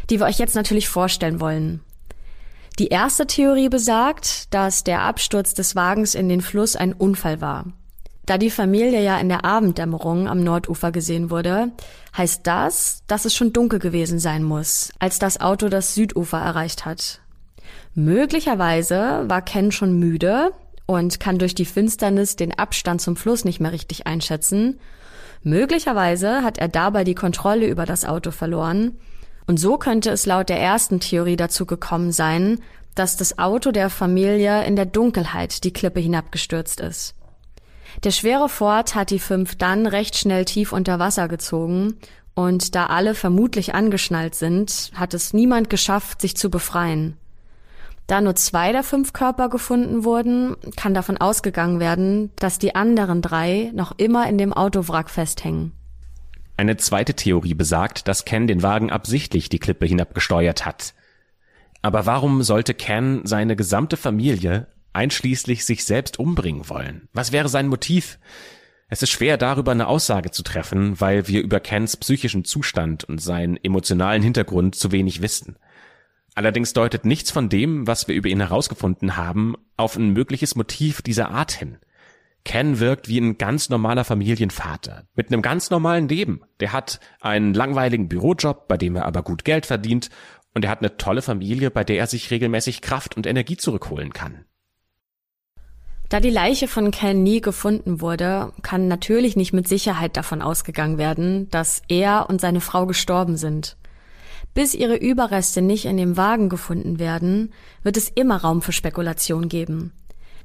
die 0.09 0.21
wir 0.21 0.27
euch 0.27 0.39
jetzt 0.39 0.55
natürlich 0.55 0.89
vorstellen 0.89 1.41
wollen. 1.41 1.81
Die 2.79 2.89
erste 2.89 3.27
Theorie 3.27 3.69
besagt, 3.69 4.55
dass 4.55 4.85
der 4.85 5.01
Absturz 5.01 5.53
des 5.53 5.75
Wagens 5.75 6.15
in 6.15 6.29
den 6.29 6.43
Fluss 6.43 6.77
ein 6.77 6.93
Unfall 6.93 7.41
war. 7.41 7.65
Da 8.29 8.37
die 8.37 8.51
Familie 8.51 9.03
ja 9.03 9.19
in 9.19 9.31
der 9.31 9.47
Abenddämmerung 9.47 10.29
am 10.29 10.45
Nordufer 10.45 10.93
gesehen 10.93 11.31
wurde, 11.31 11.73
heißt 12.15 12.47
das, 12.47 13.03
dass 13.07 13.25
es 13.25 13.35
schon 13.35 13.55
dunkel 13.55 13.79
gewesen 13.79 14.19
sein 14.19 14.43
muss, 14.43 14.93
als 14.99 15.19
das 15.19 15.41
Auto 15.41 15.71
das 15.71 15.95
Südufer 15.95 16.37
erreicht 16.37 16.85
hat. 16.85 17.23
Möglicherweise 17.95 19.25
war 19.29 19.41
Ken 19.41 19.73
schon 19.73 19.99
müde 19.99 20.53
und 20.85 21.21
kann 21.21 21.39
durch 21.39 21.55
die 21.55 21.65
Finsternis 21.65 22.37
den 22.37 22.53
Abstand 22.53 23.01
zum 23.01 23.17
Fluss 23.17 23.47
nicht 23.47 23.61
mehr 23.61 23.73
richtig 23.73 24.07
einschätzen. 24.07 24.79
Möglicherweise 25.43 26.43
hat 26.43 26.59
er 26.59 26.69
dabei 26.69 27.05
die 27.05 27.15
Kontrolle 27.15 27.67
über 27.67 27.87
das 27.87 28.05
Auto 28.05 28.31
verloren 28.31 28.99
Und 29.47 29.59
so 29.59 29.79
könnte 29.79 30.11
es 30.11 30.27
laut 30.27 30.51
der 30.51 30.61
ersten 30.61 31.01
Theorie 31.01 31.37
dazu 31.37 31.65
gekommen 31.65 32.13
sein, 32.13 32.61
dass 32.95 33.17
das 33.17 33.39
Auto 33.39 33.71
der 33.71 33.89
Familie 33.89 34.67
in 34.67 34.77
der 34.77 34.85
Dunkelheit 34.85 35.65
die 35.65 35.73
Klippe 35.73 36.01
hinabgestürzt 36.01 36.81
ist. 36.81 37.15
Der 38.05 38.13
schwere 38.13 38.49
Ford 38.49 38.95
hat 38.95 39.11
die 39.11 39.19
fünf 39.19 39.57
dann 39.57 39.87
recht 39.87 40.17
schnell 40.17 40.45
tief 40.45 40.73
unter 40.73 40.99
Wasser 40.99 41.27
gezogen 41.27 41.95
und 42.35 42.77
da 42.77 42.87
alle 42.87 43.15
vermutlich 43.15 43.75
angeschnallt 43.75 44.37
sind, 44.37 44.93
hat 44.95 45.15
es 45.15 45.33
niemand 45.33 45.69
geschafft, 45.69 46.21
sich 46.21 46.37
zu 46.37 46.51
befreien. 46.51 47.17
Da 48.07 48.21
nur 48.21 48.37
zwei 48.37 48.73
der 48.73 48.85
fünf 48.85 49.13
Körper 49.13 49.49
gefunden 49.49 50.05
wurden, 50.05 50.57
kann 50.77 50.95
davon 50.95 51.19
ausgegangen 51.19 51.81
werden, 51.81 52.31
dass 52.37 52.59
die 52.59 52.75
anderen 52.75 53.21
drei 53.21 53.71
noch 53.75 53.93
immer 53.99 54.29
in 54.29 54.39
dem 54.39 54.53
Autowrack 54.53 55.11
festhängen. 55.11 55.73
Eine 56.57 56.77
zweite 56.77 57.15
Theorie 57.15 57.55
besagt, 57.55 58.09
dass 58.09 58.25
Ken 58.25 58.47
den 58.47 58.63
Wagen 58.63 58.91
absichtlich 58.91 59.49
die 59.49 59.59
Klippe 59.59 59.87
hinabgesteuert 59.87 60.65
hat. 60.65 60.95
Aber 61.83 62.07
warum 62.07 62.43
sollte 62.43 62.75
Ken 62.75 63.21
seine 63.25 63.57
gesamte 63.57 63.97
Familie, 63.97 64.69
einschließlich 64.93 65.65
sich 65.65 65.85
selbst 65.85 66.19
umbringen 66.19 66.69
wollen? 66.69 67.09
Was 67.13 67.33
wäre 67.33 67.49
sein 67.49 67.69
Motiv? 67.69 68.19
Es 68.89 69.03
ist 69.03 69.11
schwer 69.11 69.37
darüber 69.37 69.73
eine 69.73 69.87
Aussage 69.87 70.31
zu 70.31 70.43
treffen, 70.43 71.01
weil 71.01 71.29
wir 71.29 71.43
über 71.43 71.61
Kens 71.61 71.97
psychischen 71.97 72.45
Zustand 72.45 73.05
und 73.05 73.21
seinen 73.21 73.57
emotionalen 73.63 74.23
Hintergrund 74.23 74.75
zu 74.75 74.93
wenig 74.93 75.21
wissen. 75.21 75.59
Allerdings 76.35 76.73
deutet 76.73 77.05
nichts 77.05 77.31
von 77.31 77.49
dem, 77.49 77.87
was 77.87 78.09
wir 78.09 78.15
über 78.15 78.29
ihn 78.29 78.41
herausgefunden 78.41 79.17
haben, 79.17 79.57
auf 79.77 79.97
ein 79.97 80.11
mögliches 80.11 80.55
Motiv 80.55 81.03
dieser 81.03 81.31
Art 81.31 81.53
hin. 81.53 81.79
Ken 82.45 82.81
wirkt 82.81 83.09
wie 83.09 83.19
ein 83.19 83.37
ganz 83.37 83.69
normaler 83.69 84.05
Familienvater 84.05 85.07
mit 85.15 85.31
einem 85.31 85.43
ganz 85.43 85.69
normalen 85.69 86.09
Leben. 86.09 86.41
Der 86.61 86.73
hat 86.73 87.01
einen 87.21 87.53
langweiligen 87.53 88.09
Bürojob, 88.09 88.69
bei 88.69 88.79
dem 88.79 88.97
er 88.97 89.05
aber 89.05 89.23
gut 89.23 89.45
Geld 89.45 89.67
verdient, 89.67 90.09
und 90.55 90.65
er 90.65 90.71
hat 90.71 90.81
eine 90.81 90.97
tolle 90.97 91.21
Familie, 91.21 91.71
bei 91.71 91.85
der 91.85 91.99
er 91.99 92.07
sich 92.07 92.31
regelmäßig 92.31 92.81
Kraft 92.81 93.17
und 93.17 93.27
Energie 93.27 93.59
zurückholen 93.59 94.13
kann. 94.13 94.45
Da 96.09 96.21
die 96.21 96.31
Leiche 96.31 96.69
von 96.69 96.91
Ken 96.91 97.23
nie 97.23 97.43
gefunden 97.43 98.01
wurde, 98.01 98.53
kann 98.63 98.89
natürlich 98.89 99.37
nicht 99.37 99.53
mit 99.53 99.69
Sicherheit 99.69 100.17
davon 100.17 100.41
ausgegangen 100.41 100.97
werden, 100.97 101.51
dass 101.51 101.83
er 101.89 102.31
und 102.31 102.41
seine 102.41 102.63
Frau 102.63 102.87
gestorben 102.87 103.37
sind. 103.37 103.77
Bis 104.55 104.75
ihre 104.75 104.97
Überreste 104.97 105.61
nicht 105.61 105.85
in 105.85 105.99
dem 105.99 106.17
Wagen 106.17 106.49
gefunden 106.49 106.99
werden, 106.99 107.53
wird 107.83 107.99
es 107.99 108.09
immer 108.09 108.39
Raum 108.39 108.63
für 108.63 108.73
Spekulation 108.73 109.51
geben. 109.51 109.93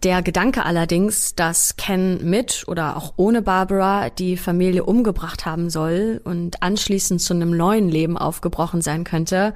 Der 0.03 0.21
Gedanke 0.21 0.65
allerdings, 0.65 1.33
dass 1.33 1.77
Ken 1.77 2.29
mit 2.29 2.65
oder 2.67 2.97
auch 2.97 3.13
ohne 3.15 3.41
Barbara 3.41 4.09
die 4.09 4.35
Familie 4.35 4.83
umgebracht 4.83 5.45
haben 5.45 5.69
soll 5.69 6.19
und 6.25 6.61
anschließend 6.61 7.21
zu 7.21 7.33
einem 7.33 7.55
neuen 7.55 7.87
Leben 7.87 8.17
aufgebrochen 8.17 8.81
sein 8.81 9.05
könnte, 9.05 9.53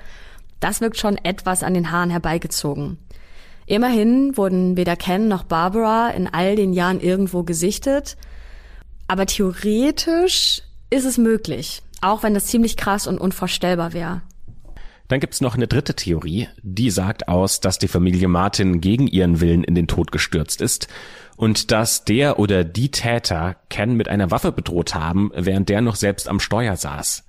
das 0.61 0.79
wirkt 0.79 0.97
schon 0.97 1.17
etwas 1.17 1.63
an 1.63 1.73
den 1.73 1.91
Haaren 1.91 2.09
herbeigezogen. 2.09 2.97
Immerhin 3.67 4.37
wurden 4.37 4.77
weder 4.77 4.95
Ken 4.95 5.27
noch 5.27 5.43
Barbara 5.43 6.09
in 6.11 6.27
all 6.27 6.55
den 6.55 6.71
Jahren 6.71 7.01
irgendwo 7.01 7.43
gesichtet, 7.43 8.15
aber 9.09 9.25
theoretisch 9.25 10.61
ist 10.89 11.03
es 11.03 11.17
möglich, 11.17 11.83
auch 12.01 12.23
wenn 12.23 12.33
das 12.33 12.47
ziemlich 12.47 12.77
krass 12.77 13.07
und 13.07 13.19
unvorstellbar 13.19 13.91
wäre. 13.91 14.21
Dann 15.09 15.19
gibt's 15.19 15.41
noch 15.41 15.55
eine 15.55 15.67
dritte 15.67 15.95
Theorie, 15.95 16.47
die 16.61 16.89
sagt 16.89 17.27
aus, 17.27 17.59
dass 17.59 17.77
die 17.77 17.89
Familie 17.89 18.29
Martin 18.29 18.79
gegen 18.79 19.07
ihren 19.07 19.41
Willen 19.41 19.65
in 19.65 19.75
den 19.75 19.87
Tod 19.87 20.11
gestürzt 20.11 20.61
ist 20.61 20.87
und 21.35 21.71
dass 21.71 22.05
der 22.05 22.39
oder 22.39 22.63
die 22.63 22.91
Täter 22.91 23.57
Ken 23.69 23.95
mit 23.95 24.07
einer 24.07 24.31
Waffe 24.31 24.53
bedroht 24.53 24.95
haben, 24.95 25.31
während 25.35 25.67
der 25.67 25.81
noch 25.81 25.95
selbst 25.95 26.29
am 26.29 26.39
Steuer 26.39 26.77
saß. 26.77 27.25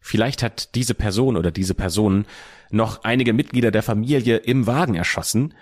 Vielleicht 0.00 0.42
hat 0.42 0.74
diese 0.74 0.94
Person 0.94 1.36
oder 1.36 1.50
diese 1.50 1.74
Person 1.74 2.26
noch 2.70 3.04
einige 3.04 3.32
Mitglieder 3.32 3.70
der 3.70 3.82
Familie 3.82 4.36
im 4.36 4.66
Wagen 4.66 4.94
erschossen. 4.94 5.54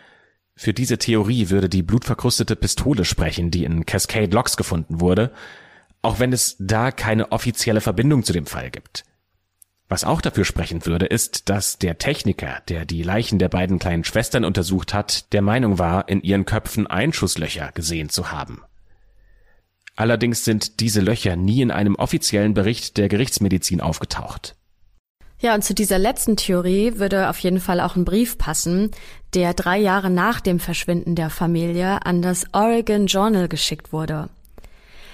Für 0.56 0.72
diese 0.72 0.96
Theorie 0.96 1.50
würde 1.50 1.68
die 1.68 1.82
blutverkrustete 1.82 2.56
Pistole 2.56 3.04
sprechen, 3.04 3.50
die 3.50 3.64
in 3.64 3.84
Cascade 3.84 4.34
Locks 4.34 4.56
gefunden 4.56 5.00
wurde, 5.00 5.30
auch 6.00 6.18
wenn 6.18 6.32
es 6.32 6.56
da 6.58 6.90
keine 6.90 7.30
offizielle 7.30 7.82
Verbindung 7.82 8.24
zu 8.24 8.32
dem 8.32 8.46
Fall 8.46 8.70
gibt. 8.70 9.04
Was 9.88 10.02
auch 10.02 10.20
dafür 10.20 10.44
sprechen 10.44 10.84
würde, 10.86 11.06
ist, 11.06 11.48
dass 11.48 11.78
der 11.78 11.98
Techniker, 11.98 12.62
der 12.68 12.86
die 12.86 13.02
Leichen 13.02 13.38
der 13.38 13.48
beiden 13.48 13.78
kleinen 13.78 14.02
Schwestern 14.02 14.44
untersucht 14.44 14.94
hat, 14.94 15.32
der 15.32 15.42
Meinung 15.42 15.78
war, 15.78 16.08
in 16.08 16.22
ihren 16.22 16.46
Köpfen 16.46 16.86
Einschusslöcher 16.86 17.70
gesehen 17.72 18.08
zu 18.08 18.32
haben. 18.32 18.62
Allerdings 19.94 20.44
sind 20.44 20.80
diese 20.80 21.00
Löcher 21.00 21.36
nie 21.36 21.62
in 21.62 21.70
einem 21.70 21.94
offiziellen 21.94 22.54
Bericht 22.54 22.96
der 22.96 23.08
Gerichtsmedizin 23.08 23.80
aufgetaucht. 23.80 24.56
Ja, 25.38 25.54
und 25.54 25.62
zu 25.62 25.74
dieser 25.74 25.98
letzten 25.98 26.36
Theorie 26.36 26.94
würde 26.96 27.28
auf 27.28 27.38
jeden 27.40 27.60
Fall 27.60 27.80
auch 27.80 27.94
ein 27.94 28.06
Brief 28.06 28.38
passen, 28.38 28.90
der 29.34 29.52
drei 29.52 29.78
Jahre 29.78 30.08
nach 30.08 30.40
dem 30.40 30.58
Verschwinden 30.58 31.14
der 31.14 31.28
Familie 31.28 32.06
an 32.06 32.22
das 32.22 32.46
Oregon 32.52 33.06
Journal 33.06 33.48
geschickt 33.48 33.92
wurde. 33.92 34.30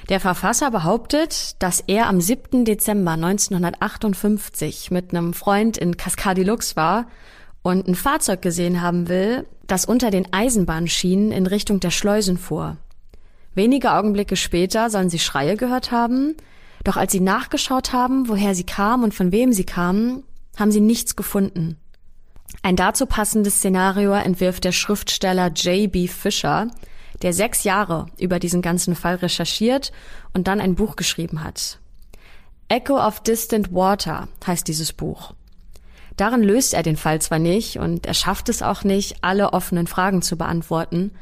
Der 0.08 0.20
Verfasser 0.20 0.70
behauptet, 0.70 1.61
dass 1.61 1.80
er 1.87 2.08
am 2.08 2.20
7. 2.20 2.64
Dezember 2.64 3.12
1958 3.12 4.90
mit 4.90 5.11
einem 5.11 5.32
Freund 5.32 5.76
in 5.76 5.96
Cascadilux 5.96 6.76
war 6.76 7.06
und 7.62 7.88
ein 7.88 7.94
Fahrzeug 7.94 8.42
gesehen 8.42 8.82
haben 8.82 9.08
will, 9.08 9.46
das 9.66 9.85
unter 9.85 10.11
den 10.11 10.32
Eisenbahnschienen 10.32 11.32
in 11.32 11.46
Richtung 11.46 11.80
der 11.80 11.90
Schleusen 11.90 12.37
fuhr. 12.37 12.76
Wenige 13.54 13.92
Augenblicke 13.92 14.37
später 14.37 14.90
sollen 14.90 15.11
sie 15.11 15.18
Schreie 15.18 15.56
gehört 15.56 15.92
haben, 15.92 16.37
doch 16.85 16.97
als 16.97 17.12
sie 17.12 17.21
nachgeschaut 17.21 17.92
haben, 17.92 18.29
woher 18.29 18.55
sie 18.55 18.64
kamen 18.64 19.05
und 19.05 19.14
von 19.14 19.33
wem 19.33 19.53
sie 19.53 19.64
kamen, 19.64 20.25
haben 20.57 20.73
sie 20.73 20.81
nichts 20.81 21.16
gefunden. 21.16 21.77
Ein 22.62 22.77
dazu 22.77 23.07
passendes 23.07 23.57
Szenario 23.57 24.12
entwirft 24.12 24.64
der 24.64 24.73
Schriftsteller 24.73 25.49
J.B. 25.49 26.09
Fisher, 26.09 26.68
der 27.23 27.33
sechs 27.33 27.64
Jahre 27.64 28.07
über 28.18 28.38
diesen 28.38 28.62
ganzen 28.62 28.95
Fall 28.95 29.16
recherchiert 29.16 29.92
und 30.35 30.49
dann 30.49 30.61
ein 30.61 30.75
Buch 30.75 30.97
geschrieben 30.97 31.42
hat. 31.42 31.79
Echo 32.68 32.99
of 32.99 33.21
Distant 33.21 33.73
Water 33.73 34.29
heißt 34.47 34.66
dieses 34.66 34.92
Buch. 34.92 35.35
Darin 36.16 36.42
löst 36.42 36.75
er 36.75 36.83
den 36.83 36.97
Fall 36.97 37.21
zwar 37.21 37.38
nicht 37.38 37.79
und 37.79 38.07
er 38.07 38.14
schafft 38.14 38.49
es 38.49 38.62
auch 38.62 38.85
nicht, 38.85 39.16
alle 39.23 39.53
offenen 39.53 39.87
Fragen 39.87 40.23
zu 40.23 40.37
beantworten, 40.37 41.12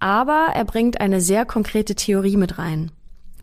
aber 0.00 0.48
er 0.54 0.64
bringt 0.64 1.00
eine 1.00 1.20
sehr 1.20 1.44
konkrete 1.44 1.94
Theorie 1.94 2.36
mit 2.36 2.58
rein. 2.58 2.90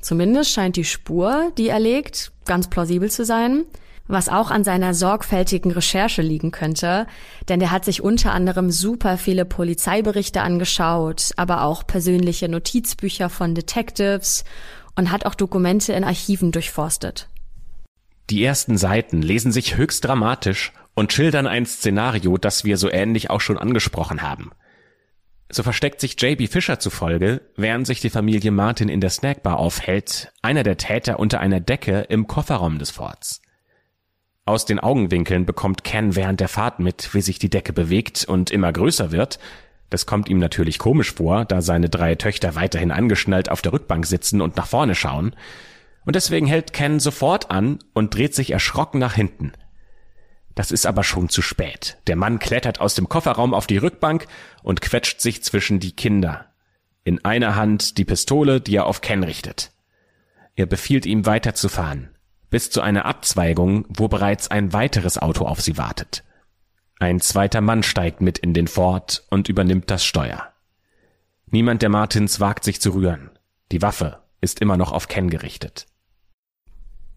Zumindest 0.05 0.51
scheint 0.51 0.75
die 0.75 0.85
Spur, 0.85 1.51
die 1.57 1.69
er 1.69 1.79
legt, 1.79 2.31
ganz 2.45 2.69
plausibel 2.69 3.09
zu 3.09 3.25
sein 3.25 3.65
was 4.07 4.29
auch 4.29 4.51
an 4.51 4.63
seiner 4.63 4.93
sorgfältigen 4.93 5.71
Recherche 5.71 6.21
liegen 6.21 6.51
könnte, 6.51 7.07
denn 7.49 7.59
er 7.59 7.71
hat 7.71 7.85
sich 7.85 8.03
unter 8.03 8.33
anderem 8.33 8.69
super 8.69 9.17
viele 9.17 9.45
Polizeiberichte 9.45 10.41
angeschaut, 10.41 11.31
aber 11.37 11.63
auch 11.63 11.87
persönliche 11.87 12.47
Notizbücher 12.47 13.29
von 13.29 13.55
Detectives 13.55 14.43
und 14.95 15.11
hat 15.11 15.25
auch 15.25 15.33
Dokumente 15.33 15.93
in 15.93 16.03
Archiven 16.03 16.51
durchforstet. 16.51 17.29
Die 18.29 18.43
ersten 18.43 18.77
Seiten 18.77 19.23
lesen 19.23 19.51
sich 19.51 19.75
höchst 19.75 20.05
dramatisch 20.05 20.71
und 20.93 21.11
schildern 21.11 21.47
ein 21.47 21.65
Szenario, 21.65 22.37
das 22.37 22.63
wir 22.63 22.77
so 22.77 22.91
ähnlich 22.91 23.29
auch 23.29 23.41
schon 23.41 23.57
angesprochen 23.57 24.21
haben. 24.21 24.51
So 25.55 25.63
versteckt 25.63 26.01
sich 26.01 26.21
JB 26.21 26.49
Fischer 26.49 26.79
zufolge, 26.79 27.39
während 27.55 27.87
sich 27.87 28.01
die 28.01 28.09
Familie 28.09 28.51
Martin 28.51 28.89
in 28.89 28.99
der 28.99 29.09
Snackbar 29.09 29.57
aufhält, 29.57 30.33
einer 30.41 30.63
der 30.63 30.75
Täter 30.75 31.17
unter 31.17 31.39
einer 31.39 31.61
Decke 31.61 32.01
im 32.09 32.27
Kofferraum 32.27 32.77
des 32.77 32.91
Forts. 32.91 33.41
Aus 34.43 34.65
den 34.65 34.81
Augenwinkeln 34.81 35.45
bekommt 35.45 35.85
Ken 35.85 36.17
während 36.17 36.41
der 36.41 36.49
Fahrt 36.49 36.79
mit, 36.79 37.13
wie 37.13 37.21
sich 37.21 37.39
die 37.39 37.49
Decke 37.49 37.71
bewegt 37.71 38.25
und 38.25 38.51
immer 38.51 38.73
größer 38.73 39.13
wird. 39.13 39.39
Das 39.89 40.05
kommt 40.05 40.27
ihm 40.27 40.39
natürlich 40.39 40.77
komisch 40.77 41.13
vor, 41.13 41.45
da 41.45 41.61
seine 41.61 41.87
drei 41.87 42.15
Töchter 42.15 42.55
weiterhin 42.55 42.91
angeschnallt 42.91 43.49
auf 43.49 43.61
der 43.61 43.71
Rückbank 43.71 44.05
sitzen 44.05 44.41
und 44.41 44.57
nach 44.57 44.67
vorne 44.67 44.93
schauen. 44.93 45.37
Und 46.03 46.17
deswegen 46.17 46.47
hält 46.47 46.73
Ken 46.73 46.99
sofort 46.99 47.49
an 47.49 47.79
und 47.93 48.13
dreht 48.13 48.35
sich 48.35 48.51
erschrocken 48.51 48.99
nach 48.99 49.13
hinten. 49.13 49.53
Das 50.55 50.71
ist 50.71 50.85
aber 50.85 51.03
schon 51.03 51.29
zu 51.29 51.41
spät. 51.41 51.97
Der 52.07 52.15
Mann 52.15 52.39
klettert 52.39 52.79
aus 52.79 52.95
dem 52.95 53.09
Kofferraum 53.09 53.53
auf 53.53 53.67
die 53.67 53.77
Rückbank 53.77 54.27
und 54.63 54.81
quetscht 54.81 55.21
sich 55.21 55.43
zwischen 55.43 55.79
die 55.79 55.95
Kinder. 55.95 56.45
In 57.03 57.23
einer 57.23 57.55
Hand 57.55 57.97
die 57.97 58.05
Pistole, 58.05 58.61
die 58.61 58.75
er 58.77 58.87
auf 58.87 59.01
Ken 59.01 59.23
richtet. 59.23 59.71
Er 60.55 60.65
befiehlt 60.65 61.05
ihm 61.05 61.25
weiterzufahren 61.25 62.15
bis 62.55 62.69
zu 62.69 62.79
einer 62.79 63.03
Abzweigung, 63.03 63.85
wo 63.89 64.07
bereits 64.07 64.49
ein 64.49 64.71
weiteres 64.71 65.17
Auto 65.17 65.45
auf 65.45 65.59
sie 65.59 65.77
wartet. 65.77 66.23
Ein 66.99 67.19
zweiter 67.19 67.59
Mann 67.59 67.83
steigt 67.83 68.21
mit 68.21 68.37
in 68.37 68.53
den 68.53 68.67
Ford 68.67 69.25
und 69.29 69.49
übernimmt 69.49 69.91
das 69.91 70.05
Steuer. 70.05 70.53
Niemand 71.47 71.81
der 71.81 71.89
Martins 71.89 72.39
wagt 72.39 72.63
sich 72.63 72.79
zu 72.79 72.91
rühren. 72.91 73.29
Die 73.73 73.81
Waffe 73.81 74.19
ist 74.39 74.61
immer 74.61 74.77
noch 74.77 74.93
auf 74.93 75.09
Ken 75.09 75.29
gerichtet. 75.29 75.87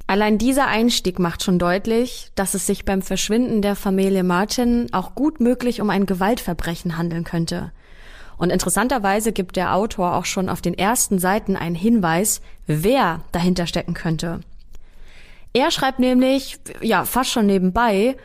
Allein 0.08 0.38
dieser 0.38 0.66
Einstieg 0.68 1.18
macht 1.18 1.44
schon 1.44 1.58
deutlich, 1.58 2.32
dass 2.34 2.54
es 2.54 2.66
sich 2.66 2.86
beim 2.86 3.02
Verschwinden 3.02 3.60
der 3.60 3.76
Familie 3.76 4.24
Martin 4.24 4.86
auch 4.90 5.14
gut 5.14 5.38
möglich 5.38 5.82
um 5.82 5.90
ein 5.90 6.06
Gewaltverbrechen 6.06 6.96
handeln 6.96 7.24
könnte. 7.24 7.72
Und 8.38 8.48
interessanterweise 8.48 9.32
gibt 9.32 9.56
der 9.56 9.74
Autor 9.74 10.14
auch 10.14 10.24
schon 10.24 10.48
auf 10.48 10.62
den 10.62 10.72
ersten 10.72 11.18
Seiten 11.18 11.56
einen 11.56 11.74
Hinweis, 11.74 12.40
wer 12.66 13.20
dahinter 13.32 13.66
stecken 13.66 13.92
könnte. 13.92 14.40
Er 15.52 15.70
schreibt 15.70 15.98
nämlich, 15.98 16.58
ja, 16.80 17.04
fast 17.04 17.30
schon 17.30 17.44
nebenbei, 17.44 18.16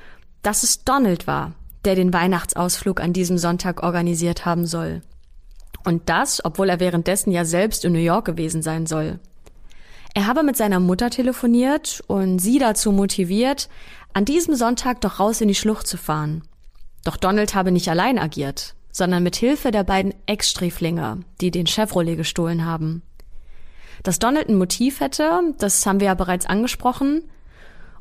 dass 0.41 0.63
es 0.63 0.86
Donald 0.86 1.28
war, 1.28 1.52
der 1.84 1.96
den 1.96 2.13
Weihnachtsausflug 2.13 3.02
an 3.02 3.12
diesem 3.12 3.38
Sonntag 3.38 3.84
organisiert 3.84 4.46
haben 4.46 4.65
soll. 4.65 5.02
Und 5.84 6.08
das, 6.08 6.46
obwohl 6.46 6.69
er 6.69 6.80
währenddessen 6.80 7.32
ja 7.32 7.43
selbst 7.43 7.84
in 7.84 7.91
New 7.91 8.00
York 8.00 8.24
gewesen 8.24 8.62
sein 8.62 8.86
soll. 8.86 9.19
Er 10.13 10.28
habe 10.28 10.43
mit 10.43 10.56
seiner 10.56 10.80
Mutter 10.80 11.10
telefoniert 11.10 12.04
und 12.08 12.39
sie 12.39 12.60
dazu 12.60 12.91
motiviert, 12.91 13.67
an 14.13 14.26
diesem 14.26 14.56
Sonntag 14.56 15.02
doch 15.02 15.19
raus 15.19 15.41
in 15.41 15.47
die 15.47 15.56
Schlucht 15.56 15.88
zu 15.88 15.97
fahren. 15.97 16.43
Doch 17.04 17.17
Donald 17.17 17.56
habe 17.56 17.71
nicht 17.71 17.89
allein 17.89 18.19
agiert, 18.19 18.76
sondern 18.91 19.23
mit 19.23 19.36
Hilfe 19.36 19.71
der 19.71 19.84
beiden 19.84 20.13
Ex-Sträflinge, 20.28 21.21
die 21.41 21.49
den 21.49 21.65
Chevrolet 21.65 22.15
gestohlen 22.15 22.63
haben. 22.63 23.02
Dass 24.04 24.19
Donald 24.19 24.49
ein 24.49 24.58
Motiv 24.58 24.99
hätte, 24.99 25.39
das 25.58 25.86
haben 25.86 25.99
wir 25.99 26.08
ja 26.08 26.13
bereits 26.13 26.45
angesprochen. 26.45 27.23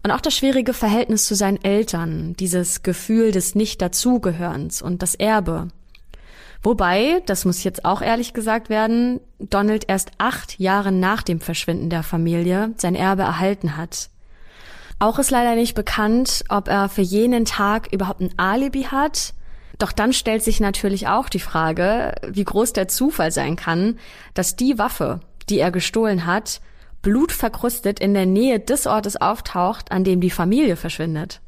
Und 0.03 0.11
auch 0.11 0.21
das 0.21 0.35
schwierige 0.35 0.75
Verhältnis 0.75 1.27
zu 1.27 1.35
seinen 1.35 1.63
Eltern, 1.63 2.35
dieses 2.35 2.83
Gefühl 2.83 3.31
des 3.31 3.55
Nicht-Dazugehörens 3.55 4.83
und 4.83 5.01
das 5.01 5.15
Erbe. 5.15 5.69
Wobei, 6.63 7.23
das 7.27 7.45
muss 7.45 7.65
jetzt 7.65 7.85
auch 7.85 8.03
ehrlich 8.03 8.35
gesagt 8.35 8.69
werden, 8.69 9.21
Donald 9.41 9.89
erst 9.89 10.13
acht 10.19 10.61
Jahre 10.61 10.93
nach 10.93 11.23
dem 11.23 11.41
Verschwinden 11.41 11.91
der 11.91 12.05
Familie 12.05 12.73
sein 12.77 12.95
Erbe 12.95 13.23
erhalten 13.23 13.77
hat. 13.77 14.11
Auch 15.01 15.19
ist 15.19 15.33
leider 15.33 15.57
nicht 15.57 15.75
bekannt, 15.75 16.45
ob 16.49 16.69
er 16.69 16.89
für 16.89 17.03
jenen 17.03 17.45
Tag 17.45 17.93
überhaupt 17.93 18.21
ein 18.21 18.39
Alibi 18.39 18.85
hat. 18.85 19.35
Doch 19.79 19.91
dann 19.91 20.13
stellt 20.13 20.45
sich 20.45 20.61
natürlich 20.61 21.09
auch 21.09 21.29
die 21.29 21.41
Frage, 21.41 22.15
wie 22.29 22.45
groß 22.45 22.73
der 22.73 22.87
Zufall 22.87 23.33
sein 23.33 23.57
kann, 23.57 23.99
dass 24.35 24.55
die 24.55 24.79
Waffe, 24.79 25.19
die 25.49 25.59
er 25.59 25.73
gestohlen 25.73 26.25
hat, 26.25 26.61
blutverkrustet 27.03 27.99
in 27.99 28.15
der 28.15 28.27
Nähe 28.27 28.61
des 28.61 28.87
Ortes 28.87 29.21
auftaucht, 29.21 29.91
an 29.91 30.05
dem 30.05 30.21
die 30.21 30.31
Familie 30.31 30.77
verschwindet. 30.77 31.41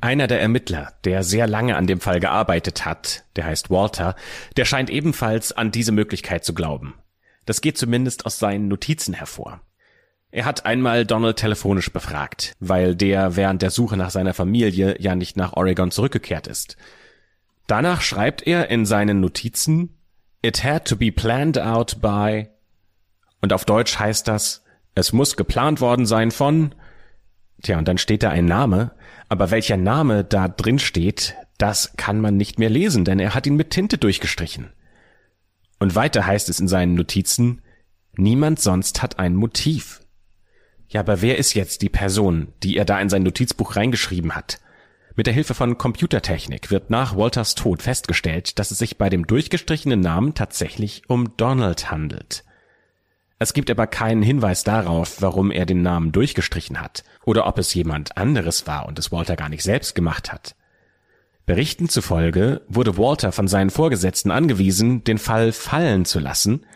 Einer 0.00 0.26
der 0.26 0.40
Ermittler, 0.40 0.94
der 1.04 1.22
sehr 1.22 1.46
lange 1.46 1.76
an 1.76 1.86
dem 1.86 2.00
Fall 2.00 2.20
gearbeitet 2.20 2.86
hat, 2.86 3.24
der 3.36 3.44
heißt 3.44 3.70
Walter, 3.70 4.16
der 4.56 4.64
scheint 4.64 4.88
ebenfalls 4.88 5.52
an 5.52 5.70
diese 5.70 5.92
Möglichkeit 5.92 6.44
zu 6.44 6.54
glauben. 6.54 6.94
Das 7.44 7.60
geht 7.60 7.76
zumindest 7.76 8.24
aus 8.26 8.38
seinen 8.38 8.68
Notizen 8.68 9.12
hervor. 9.12 9.60
Er 10.30 10.44
hat 10.44 10.64
einmal 10.64 11.04
Donald 11.04 11.36
telefonisch 11.36 11.92
befragt, 11.92 12.54
weil 12.60 12.94
der 12.94 13.36
während 13.36 13.62
der 13.62 13.70
Suche 13.70 13.96
nach 13.96 14.10
seiner 14.10 14.32
Familie 14.32 14.96
ja 15.00 15.14
nicht 15.14 15.36
nach 15.36 15.54
Oregon 15.54 15.90
zurückgekehrt 15.90 16.46
ist. 16.46 16.76
Danach 17.66 18.00
schreibt 18.00 18.46
er 18.46 18.70
in 18.70 18.86
seinen 18.86 19.20
Notizen, 19.20 19.96
It 20.42 20.64
had 20.64 20.86
to 20.86 20.96
be 20.96 21.12
planned 21.12 21.58
out 21.58 22.00
by 22.00 22.48
und 23.42 23.52
auf 23.52 23.64
Deutsch 23.64 23.98
heißt 23.98 24.28
das, 24.28 24.64
es 24.94 25.12
muss 25.12 25.36
geplant 25.36 25.80
worden 25.80 26.06
sein 26.06 26.30
von, 26.30 26.74
tja, 27.62 27.78
und 27.78 27.88
dann 27.88 27.98
steht 27.98 28.22
da 28.22 28.30
ein 28.30 28.44
Name, 28.44 28.92
aber 29.30 29.52
welcher 29.52 29.76
Name 29.76 30.24
da 30.24 30.48
drin 30.48 30.80
steht, 30.80 31.36
das 31.56 31.92
kann 31.96 32.20
man 32.20 32.36
nicht 32.36 32.58
mehr 32.58 32.68
lesen, 32.68 33.04
denn 33.04 33.20
er 33.20 33.32
hat 33.32 33.46
ihn 33.46 33.54
mit 33.54 33.70
Tinte 33.70 33.96
durchgestrichen. 33.96 34.70
Und 35.78 35.94
weiter 35.94 36.26
heißt 36.26 36.48
es 36.48 36.58
in 36.58 36.66
seinen 36.66 36.94
Notizen, 36.94 37.62
niemand 38.16 38.60
sonst 38.60 39.02
hat 39.02 39.20
ein 39.20 39.36
Motiv. 39.36 40.00
Ja, 40.88 41.00
aber 41.00 41.22
wer 41.22 41.38
ist 41.38 41.54
jetzt 41.54 41.82
die 41.82 41.88
Person, 41.88 42.52
die 42.64 42.76
er 42.76 42.84
da 42.84 43.00
in 43.00 43.08
sein 43.08 43.22
Notizbuch 43.22 43.76
reingeschrieben 43.76 44.34
hat? 44.34 44.60
Mit 45.14 45.28
der 45.28 45.34
Hilfe 45.34 45.54
von 45.54 45.78
Computertechnik 45.78 46.72
wird 46.72 46.90
nach 46.90 47.16
Walters 47.16 47.54
Tod 47.54 47.82
festgestellt, 47.82 48.58
dass 48.58 48.72
es 48.72 48.78
sich 48.78 48.98
bei 48.98 49.08
dem 49.08 49.28
durchgestrichenen 49.28 50.00
Namen 50.00 50.34
tatsächlich 50.34 51.02
um 51.08 51.36
Donald 51.36 51.92
handelt. 51.92 52.42
Es 53.42 53.54
gibt 53.54 53.70
aber 53.70 53.86
keinen 53.86 54.20
Hinweis 54.20 54.64
darauf, 54.64 55.22
warum 55.22 55.50
er 55.50 55.64
den 55.64 55.80
Namen 55.80 56.12
durchgestrichen 56.12 56.78
hat 56.78 57.04
oder 57.24 57.46
ob 57.46 57.56
es 57.56 57.72
jemand 57.72 58.18
anderes 58.18 58.66
war 58.66 58.86
und 58.86 58.98
es 58.98 59.10
Walter 59.10 59.34
gar 59.34 59.48
nicht 59.48 59.62
selbst 59.62 59.94
gemacht 59.94 60.30
hat. 60.30 60.54
Berichten 61.46 61.88
zufolge 61.88 62.60
wurde 62.68 62.98
Walter 62.98 63.32
von 63.32 63.48
seinen 63.48 63.70
Vorgesetzten 63.70 64.30
angewiesen, 64.30 65.04
den 65.04 65.16
Fall 65.16 65.52
fallen 65.52 66.04
zu 66.04 66.18
lassen, 66.18 66.66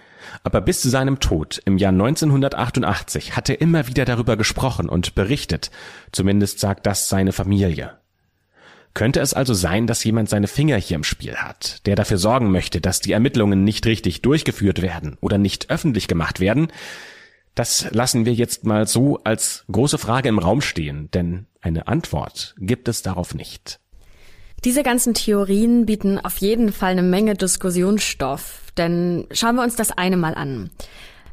aber 0.42 0.62
bis 0.62 0.80
zu 0.80 0.88
seinem 0.88 1.20
Tod 1.20 1.60
im 1.66 1.76
Jahr 1.76 1.92
1988 1.92 3.36
hat 3.36 3.50
er 3.50 3.60
immer 3.60 3.86
wieder 3.86 4.06
darüber 4.06 4.38
gesprochen 4.38 4.88
und 4.88 5.14
berichtet, 5.14 5.70
zumindest 6.12 6.60
sagt 6.60 6.86
das 6.86 7.10
seine 7.10 7.32
Familie. 7.32 7.98
Könnte 8.94 9.20
es 9.20 9.34
also 9.34 9.54
sein, 9.54 9.88
dass 9.88 10.04
jemand 10.04 10.28
seine 10.28 10.46
Finger 10.46 10.76
hier 10.76 10.94
im 10.94 11.04
Spiel 11.04 11.34
hat, 11.34 11.84
der 11.86 11.96
dafür 11.96 12.16
sorgen 12.16 12.52
möchte, 12.52 12.80
dass 12.80 13.00
die 13.00 13.10
Ermittlungen 13.10 13.64
nicht 13.64 13.86
richtig 13.86 14.22
durchgeführt 14.22 14.82
werden 14.82 15.18
oder 15.20 15.36
nicht 15.36 15.68
öffentlich 15.68 16.06
gemacht 16.06 16.38
werden? 16.38 16.68
Das 17.56 17.90
lassen 17.90 18.24
wir 18.24 18.32
jetzt 18.32 18.64
mal 18.64 18.86
so 18.86 19.18
als 19.24 19.64
große 19.70 19.98
Frage 19.98 20.28
im 20.28 20.38
Raum 20.38 20.60
stehen, 20.60 21.10
denn 21.12 21.46
eine 21.60 21.88
Antwort 21.88 22.54
gibt 22.58 22.88
es 22.88 23.02
darauf 23.02 23.34
nicht. 23.34 23.80
Diese 24.64 24.82
ganzen 24.82 25.12
Theorien 25.12 25.86
bieten 25.86 26.18
auf 26.18 26.38
jeden 26.38 26.72
Fall 26.72 26.92
eine 26.92 27.02
Menge 27.02 27.34
Diskussionsstoff, 27.34 28.60
denn 28.76 29.26
schauen 29.32 29.56
wir 29.56 29.62
uns 29.62 29.76
das 29.76 29.90
eine 29.90 30.16
mal 30.16 30.34
an. 30.34 30.70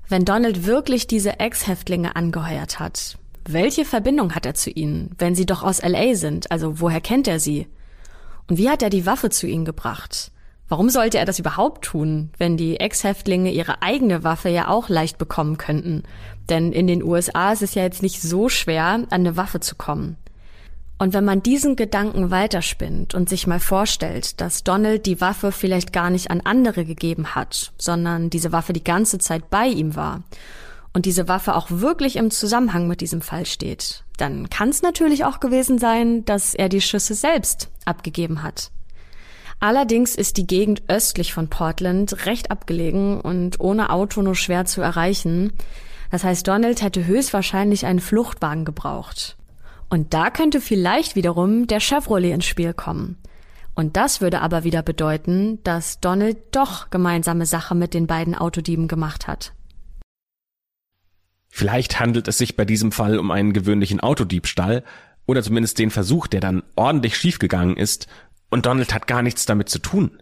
Wenn 0.09 0.25
Donald 0.25 0.65
wirklich 0.65 1.07
diese 1.07 1.39
Ex-Häftlinge 1.39 2.15
angeheuert 2.15 2.79
hat, 2.79 3.17
welche 3.45 3.85
Verbindung 3.85 4.35
hat 4.35 4.45
er 4.45 4.53
zu 4.53 4.69
ihnen, 4.69 5.15
wenn 5.17 5.35
sie 5.35 5.45
doch 5.45 5.63
aus 5.63 5.81
LA 5.81 6.15
sind? 6.15 6.51
Also 6.51 6.79
woher 6.79 7.01
kennt 7.01 7.27
er 7.27 7.39
sie? 7.39 7.67
Und 8.47 8.57
wie 8.57 8.69
hat 8.69 8.83
er 8.83 8.89
die 8.89 9.05
Waffe 9.05 9.29
zu 9.29 9.47
ihnen 9.47 9.65
gebracht? 9.65 10.31
Warum 10.67 10.89
sollte 10.89 11.17
er 11.17 11.25
das 11.25 11.39
überhaupt 11.39 11.83
tun, 11.83 12.29
wenn 12.37 12.55
die 12.55 12.79
Ex-Häftlinge 12.79 13.51
ihre 13.51 13.81
eigene 13.81 14.23
Waffe 14.23 14.49
ja 14.49 14.69
auch 14.69 14.87
leicht 14.87 15.17
bekommen 15.17 15.57
könnten? 15.57 16.03
Denn 16.49 16.71
in 16.71 16.87
den 16.87 17.03
USA 17.03 17.51
ist 17.51 17.61
es 17.61 17.75
ja 17.75 17.83
jetzt 17.83 18.01
nicht 18.01 18.21
so 18.21 18.47
schwer, 18.47 18.85
an 18.85 19.07
eine 19.09 19.35
Waffe 19.35 19.59
zu 19.59 19.75
kommen. 19.75 20.17
Und 20.97 21.13
wenn 21.13 21.25
man 21.25 21.41
diesen 21.41 21.75
Gedanken 21.75 22.29
weiterspinnt 22.29 23.15
und 23.15 23.27
sich 23.27 23.47
mal 23.47 23.59
vorstellt, 23.59 24.39
dass 24.39 24.63
Donald 24.63 25.07
die 25.07 25.19
Waffe 25.19 25.51
vielleicht 25.51 25.93
gar 25.93 26.09
nicht 26.09 26.29
an 26.29 26.41
andere 26.41 26.85
gegeben 26.85 27.33
hat, 27.35 27.73
sondern 27.77 28.29
diese 28.29 28.51
Waffe 28.51 28.71
die 28.71 28.83
ganze 28.83 29.17
Zeit 29.17 29.49
bei 29.49 29.65
ihm 29.67 29.95
war 29.95 30.21
und 30.93 31.05
diese 31.05 31.27
Waffe 31.27 31.55
auch 31.55 31.67
wirklich 31.69 32.15
im 32.17 32.31
Zusammenhang 32.31 32.87
mit 32.87 33.01
diesem 33.01 33.21
Fall 33.21 33.45
steht, 33.45 34.03
dann 34.17 34.49
kann 34.49 34.69
es 34.69 34.81
natürlich 34.81 35.25
auch 35.25 35.39
gewesen 35.39 35.77
sein, 35.77 36.25
dass 36.25 36.53
er 36.53 36.69
die 36.69 36.81
Schüsse 36.81 37.13
selbst 37.13 37.69
abgegeben 37.85 38.43
hat. 38.43 38.71
Allerdings 39.59 40.15
ist 40.15 40.37
die 40.37 40.47
Gegend 40.47 40.83
östlich 40.87 41.33
von 41.33 41.47
Portland 41.47 42.25
recht 42.25 42.49
abgelegen 42.49 43.21
und 43.21 43.59
ohne 43.59 43.91
Auto 43.91 44.23
nur 44.23 44.35
schwer 44.35 44.65
zu 44.65 44.81
erreichen. 44.81 45.53
Das 46.09 46.23
heißt, 46.23 46.47
Donald 46.47 46.81
hätte 46.81 47.05
höchstwahrscheinlich 47.05 47.85
einen 47.85 47.99
Fluchtwagen 47.99 48.65
gebraucht. 48.65 49.37
Und 49.87 50.13
da 50.15 50.31
könnte 50.31 50.61
vielleicht 50.61 51.15
wiederum 51.15 51.67
der 51.67 51.79
Chevrolet 51.79 52.33
ins 52.33 52.45
Spiel 52.45 52.73
kommen. 52.73 53.17
Und 53.75 53.97
das 53.97 54.19
würde 54.19 54.41
aber 54.41 54.63
wieder 54.63 54.81
bedeuten, 54.81 55.59
dass 55.63 55.99
Donald 55.99 56.37
doch 56.51 56.89
gemeinsame 56.89 57.45
Sache 57.45 57.75
mit 57.75 57.93
den 57.93 58.07
beiden 58.07 58.35
Autodieben 58.35 58.87
gemacht 58.87 59.27
hat. 59.27 59.53
Vielleicht 61.51 61.99
handelt 61.99 62.27
es 62.27 62.37
sich 62.37 62.55
bei 62.55 62.65
diesem 62.65 62.91
Fall 62.91 63.19
um 63.19 63.29
einen 63.29 63.53
gewöhnlichen 63.53 63.99
Autodiebstahl 63.99 64.83
oder 65.25 65.43
zumindest 65.43 65.77
den 65.77 65.91
Versuch, 65.91 66.27
der 66.27 66.39
dann 66.39 66.63
ordentlich 66.75 67.17
schiefgegangen 67.17 67.77
ist 67.77 68.07
und 68.49 68.65
Donald 68.65 68.93
hat 68.93 69.07
gar 69.07 69.21
nichts 69.21 69.45
damit 69.45 69.69
zu 69.69 69.79
tun. 69.79 70.19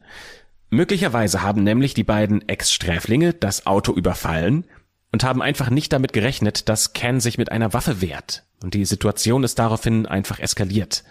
Möglicherweise 0.69 1.41
haben 1.41 1.63
nämlich 1.63 1.93
die 1.93 2.03
beiden 2.03 2.47
Ex-Sträflinge 2.47 3.33
das 3.33 3.65
Auto 3.65 3.93
überfallen 3.93 4.65
und 5.11 5.23
haben 5.23 5.41
einfach 5.41 5.69
nicht 5.69 5.93
damit 5.93 6.13
gerechnet, 6.13 6.69
dass 6.69 6.93
Ken 6.93 7.19
sich 7.19 7.37
mit 7.37 7.51
einer 7.51 7.73
Waffe 7.73 8.01
wehrt. 8.01 8.43
Und 8.61 8.73
die 8.73 8.85
Situation 8.85 9.43
ist 9.43 9.57
daraufhin 9.57 10.05
einfach 10.05 10.39
eskaliert. 10.39 11.03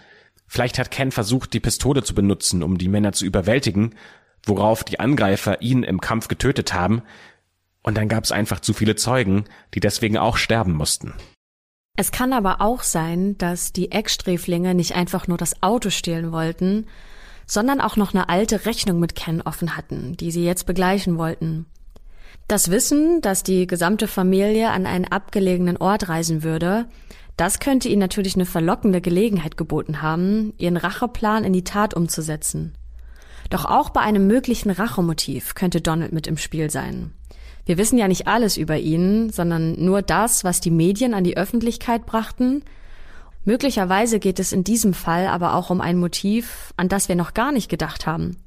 Vielleicht 0.47 0.79
hat 0.79 0.91
Ken 0.91 1.11
versucht, 1.11 1.53
die 1.53 1.59
Pistole 1.59 2.03
zu 2.03 2.15
benutzen, 2.15 2.63
um 2.63 2.77
die 2.77 2.87
Männer 2.87 3.11
zu 3.11 3.25
überwältigen, 3.25 3.95
worauf 4.45 4.83
die 4.83 4.99
Angreifer 4.99 5.61
ihn 5.61 5.83
im 5.83 5.99
Kampf 5.99 6.27
getötet 6.27 6.73
haben, 6.73 7.01
und 7.83 7.97
dann 7.97 8.07
gab 8.07 8.23
es 8.23 8.31
einfach 8.31 8.59
zu 8.59 8.73
viele 8.73 8.95
Zeugen, 8.95 9.45
die 9.73 9.79
deswegen 9.79 10.17
auch 10.17 10.37
sterben 10.37 10.73
mussten. 10.73 11.13
Es 11.97 12.11
kann 12.11 12.31
aber 12.33 12.61
auch 12.61 12.83
sein, 12.83 13.37
dass 13.37 13.73
die 13.73 13.91
Ecksträflinge 13.91 14.73
nicht 14.73 14.95
einfach 14.95 15.27
nur 15.27 15.37
das 15.37 15.61
Auto 15.61 15.89
stehlen 15.89 16.31
wollten, 16.31 16.87
sondern 17.45 17.81
auch 17.81 17.97
noch 17.97 18.13
eine 18.13 18.29
alte 18.29 18.65
Rechnung 18.65 18.99
mit 18.99 19.15
Ken 19.15 19.41
offen 19.41 19.75
hatten, 19.75 20.15
die 20.15 20.31
sie 20.31 20.45
jetzt 20.45 20.65
begleichen 20.65 21.17
wollten. 21.17 21.65
Das 22.47 22.71
Wissen, 22.71 23.21
dass 23.21 23.43
die 23.43 23.67
gesamte 23.67 24.07
Familie 24.07 24.69
an 24.69 24.85
einen 24.85 25.05
abgelegenen 25.05 25.77
Ort 25.77 26.09
reisen 26.09 26.43
würde, 26.43 26.87
das 27.37 27.59
könnte 27.59 27.89
ihnen 27.89 27.99
natürlich 27.99 28.35
eine 28.35 28.45
verlockende 28.45 29.01
Gelegenheit 29.01 29.55
geboten 29.55 30.01
haben, 30.01 30.53
ihren 30.57 30.77
Racheplan 30.77 31.43
in 31.43 31.53
die 31.53 31.63
Tat 31.63 31.93
umzusetzen. 31.93 32.75
Doch 33.49 33.65
auch 33.65 33.89
bei 33.89 34.01
einem 34.01 34.27
möglichen 34.27 34.69
Rachemotiv 34.69 35.55
könnte 35.55 35.81
Donald 35.81 36.11
mit 36.11 36.27
im 36.27 36.37
Spiel 36.37 36.69
sein. 36.69 37.13
Wir 37.69 37.77
wissen 37.77 37.99
ja 37.99 38.07
nicht 38.07 38.27
alles 38.27 38.57
über 38.57 38.77
ihn, 38.79 39.29
sondern 39.29 39.73
nur 39.73 40.01
das, 40.01 40.43
was 40.43 40.59
die 40.59 40.71
Medien 40.71 41.13
an 41.13 41.23
die 41.23 41.37
Öffentlichkeit 41.37 42.07
brachten. 42.07 42.63
Möglicherweise 43.45 44.17
geht 44.17 44.39
es 44.39 44.53
in 44.53 44.63
diesem 44.63 44.95
Fall 44.95 45.27
aber 45.27 45.53
auch 45.53 45.69
um 45.69 45.79
ein 45.79 45.99
Motiv, 45.99 46.73
an 46.77 46.89
das 46.89 47.09
wir 47.09 47.15
noch 47.15 47.35
gar 47.35 47.51
nicht 47.51 47.69
gedacht 47.69 48.07
haben. 48.07 48.37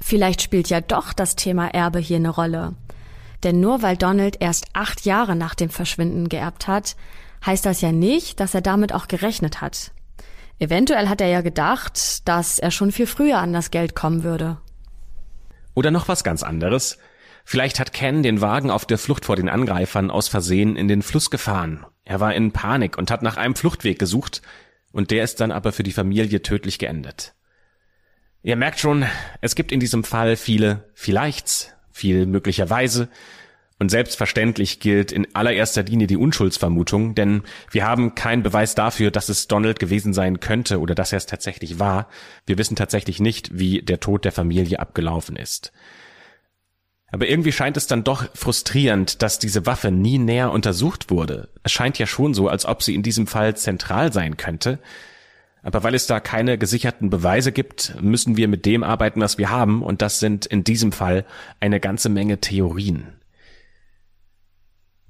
Vielleicht 0.00 0.40
spielt 0.40 0.70
ja 0.70 0.80
doch 0.80 1.12
das 1.12 1.36
Thema 1.36 1.66
Erbe 1.74 1.98
hier 1.98 2.16
eine 2.16 2.30
Rolle. 2.30 2.72
Denn 3.42 3.60
nur 3.60 3.82
weil 3.82 3.98
Donald 3.98 4.38
erst 4.40 4.64
acht 4.72 5.04
Jahre 5.04 5.36
nach 5.36 5.54
dem 5.54 5.68
Verschwinden 5.68 6.30
geerbt 6.30 6.66
hat, 6.66 6.96
heißt 7.44 7.66
das 7.66 7.82
ja 7.82 7.92
nicht, 7.92 8.40
dass 8.40 8.54
er 8.54 8.62
damit 8.62 8.94
auch 8.94 9.08
gerechnet 9.08 9.60
hat. 9.60 9.90
Eventuell 10.58 11.10
hat 11.10 11.20
er 11.20 11.28
ja 11.28 11.42
gedacht, 11.42 12.26
dass 12.26 12.58
er 12.58 12.70
schon 12.70 12.92
viel 12.92 13.06
früher 13.06 13.40
an 13.40 13.52
das 13.52 13.70
Geld 13.70 13.94
kommen 13.94 14.22
würde. 14.22 14.56
Oder 15.74 15.90
noch 15.90 16.08
was 16.08 16.24
ganz 16.24 16.42
anderes. 16.42 16.96
Vielleicht 17.44 17.78
hat 17.78 17.92
Ken 17.92 18.22
den 18.22 18.40
Wagen 18.40 18.70
auf 18.70 18.86
der 18.86 18.98
Flucht 18.98 19.26
vor 19.26 19.36
den 19.36 19.48
Angreifern 19.48 20.10
aus 20.10 20.28
Versehen 20.28 20.76
in 20.76 20.88
den 20.88 21.02
Fluss 21.02 21.30
gefahren. 21.30 21.84
Er 22.04 22.20
war 22.20 22.34
in 22.34 22.52
Panik 22.52 22.96
und 22.96 23.10
hat 23.10 23.22
nach 23.22 23.36
einem 23.36 23.54
Fluchtweg 23.54 23.98
gesucht, 23.98 24.42
und 24.92 25.10
der 25.10 25.24
ist 25.24 25.40
dann 25.40 25.50
aber 25.50 25.72
für 25.72 25.82
die 25.82 25.92
Familie 25.92 26.40
tödlich 26.42 26.78
geendet. 26.78 27.34
Ihr 28.42 28.56
merkt 28.56 28.78
schon, 28.78 29.04
es 29.40 29.54
gibt 29.54 29.72
in 29.72 29.80
diesem 29.80 30.04
Fall 30.04 30.36
viele 30.36 30.88
Vielleichts, 30.94 31.72
viel 31.90 32.26
möglicherweise, 32.26 33.08
und 33.78 33.90
selbstverständlich 33.90 34.78
gilt 34.78 35.10
in 35.10 35.34
allererster 35.34 35.82
Linie 35.82 36.06
die 36.06 36.16
Unschuldsvermutung, 36.16 37.14
denn 37.14 37.42
wir 37.70 37.84
haben 37.84 38.14
keinen 38.14 38.44
Beweis 38.44 38.74
dafür, 38.74 39.10
dass 39.10 39.28
es 39.28 39.48
Donald 39.48 39.80
gewesen 39.80 40.12
sein 40.12 40.38
könnte 40.40 40.78
oder 40.78 40.94
dass 40.94 41.12
er 41.12 41.18
es 41.18 41.26
tatsächlich 41.26 41.80
war. 41.80 42.08
Wir 42.46 42.56
wissen 42.56 42.76
tatsächlich 42.76 43.18
nicht, 43.18 43.58
wie 43.58 43.82
der 43.82 43.98
Tod 43.98 44.24
der 44.24 44.32
Familie 44.32 44.78
abgelaufen 44.78 45.36
ist. 45.36 45.72
Aber 47.14 47.28
irgendwie 47.28 47.52
scheint 47.52 47.76
es 47.76 47.86
dann 47.86 48.02
doch 48.02 48.26
frustrierend, 48.34 49.22
dass 49.22 49.38
diese 49.38 49.66
Waffe 49.66 49.92
nie 49.92 50.18
näher 50.18 50.50
untersucht 50.50 51.10
wurde. 51.10 51.48
Es 51.62 51.70
scheint 51.70 51.96
ja 51.96 52.08
schon 52.08 52.34
so, 52.34 52.48
als 52.48 52.66
ob 52.66 52.82
sie 52.82 52.92
in 52.92 53.04
diesem 53.04 53.28
Fall 53.28 53.56
zentral 53.56 54.12
sein 54.12 54.36
könnte. 54.36 54.80
Aber 55.62 55.84
weil 55.84 55.94
es 55.94 56.08
da 56.08 56.18
keine 56.18 56.58
gesicherten 56.58 57.10
Beweise 57.10 57.52
gibt, 57.52 57.94
müssen 58.02 58.36
wir 58.36 58.48
mit 58.48 58.66
dem 58.66 58.82
arbeiten, 58.82 59.20
was 59.20 59.38
wir 59.38 59.48
haben, 59.48 59.84
und 59.84 60.02
das 60.02 60.18
sind 60.18 60.44
in 60.44 60.64
diesem 60.64 60.90
Fall 60.90 61.24
eine 61.60 61.78
ganze 61.78 62.08
Menge 62.08 62.40
Theorien. 62.40 63.12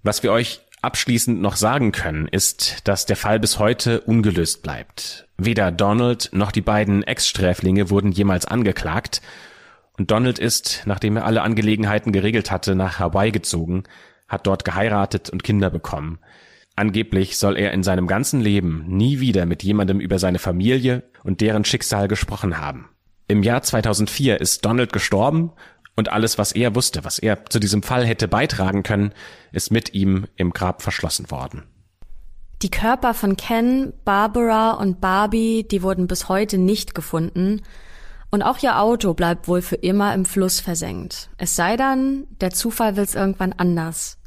Was 0.03 0.23
wir 0.23 0.31
euch 0.31 0.61
abschließend 0.83 1.41
noch 1.41 1.57
sagen 1.57 1.91
können, 1.91 2.29
ist, 2.29 2.87
dass 2.87 3.07
der 3.07 3.17
Fall 3.17 3.41
bis 3.41 3.59
heute 3.59 4.03
ungelöst 4.03 4.63
bleibt. 4.63 5.27
Weder 5.39 5.73
Donald 5.73 6.29
noch 6.35 6.53
die 6.53 6.61
beiden 6.61 7.03
Ex-Sträflinge 7.03 7.89
wurden 7.89 8.13
jemals 8.13 8.45
angeklagt, 8.45 9.23
und 9.97 10.11
Donald 10.11 10.39
ist, 10.39 10.83
nachdem 10.87 11.17
er 11.17 11.25
alle 11.25 11.43
Angelegenheiten 11.43 12.13
geregelt 12.13 12.51
hatte, 12.51 12.75
nach 12.75 12.99
Hawaii 12.99 13.31
gezogen, 13.31 13.85
hat 14.29 14.47
dort 14.47 14.65
geheiratet 14.65 15.31
und 15.31 15.45
Kinder 15.45 15.71
bekommen. 15.71 16.19
Angeblich 16.77 17.39
soll 17.39 17.57
er 17.57 17.73
in 17.73 17.85
seinem 17.85 18.09
ganzen 18.09 18.41
Leben 18.41 18.85
nie 18.89 19.21
wieder 19.21 19.47
mit 19.47 19.63
jemandem 19.63 20.01
über 20.01 20.19
seine 20.19 20.41
Familie 20.41 21.05
und 21.23 21.41
deren 21.41 21.65
Schicksal 21.65 22.09
gesprochen 22.09 22.59
haben. 22.59 22.89
Im 23.29 23.43
Jahr 23.43 23.63
2004 23.63 24.41
ist 24.41 24.65
Donald 24.65 24.93
gestorben 24.93 25.53
und 25.95 26.11
alles, 26.11 26.37
was 26.37 26.51
er 26.53 26.75
wusste, 26.75 27.05
was 27.05 27.21
er 27.21 27.47
zu 27.47 27.61
diesem 27.61 27.85
Fall 27.85 28.05
hätte 28.05 28.27
beitragen 28.27 28.83
können, 28.83 29.13
ist 29.53 29.71
mit 29.71 29.95
ihm 29.95 30.27
im 30.37 30.51
Grab 30.51 30.83
verschlossen 30.83 31.31
worden. 31.31 31.63
Die 32.63 32.71
Körper 32.71 33.15
von 33.15 33.37
Ken, 33.37 33.93
Barbara 34.05 34.73
und 34.73 35.01
Barbie, 35.01 35.67
die 35.71 35.83
wurden 35.83 36.09
bis 36.09 36.29
heute 36.29 36.59
nicht 36.59 36.95
gefunden. 36.95 37.63
Und 38.35 38.43
auch 38.43 38.61
ihr 38.65 38.81
Auto 38.81 39.15
bleibt 39.15 39.47
wohl 39.47 39.63
für 39.63 39.77
immer 39.77 40.13
im 40.13 40.25
Fluss 40.25 40.59
versenkt. 40.59 41.31
Es 41.39 41.55
sei 41.55 41.77
dann, 41.77 42.27
der 42.41 42.51
Zufall 42.51 42.97
will 42.97 43.05
es 43.05 43.15
irgendwann 43.15 43.53
anders. 43.53 44.19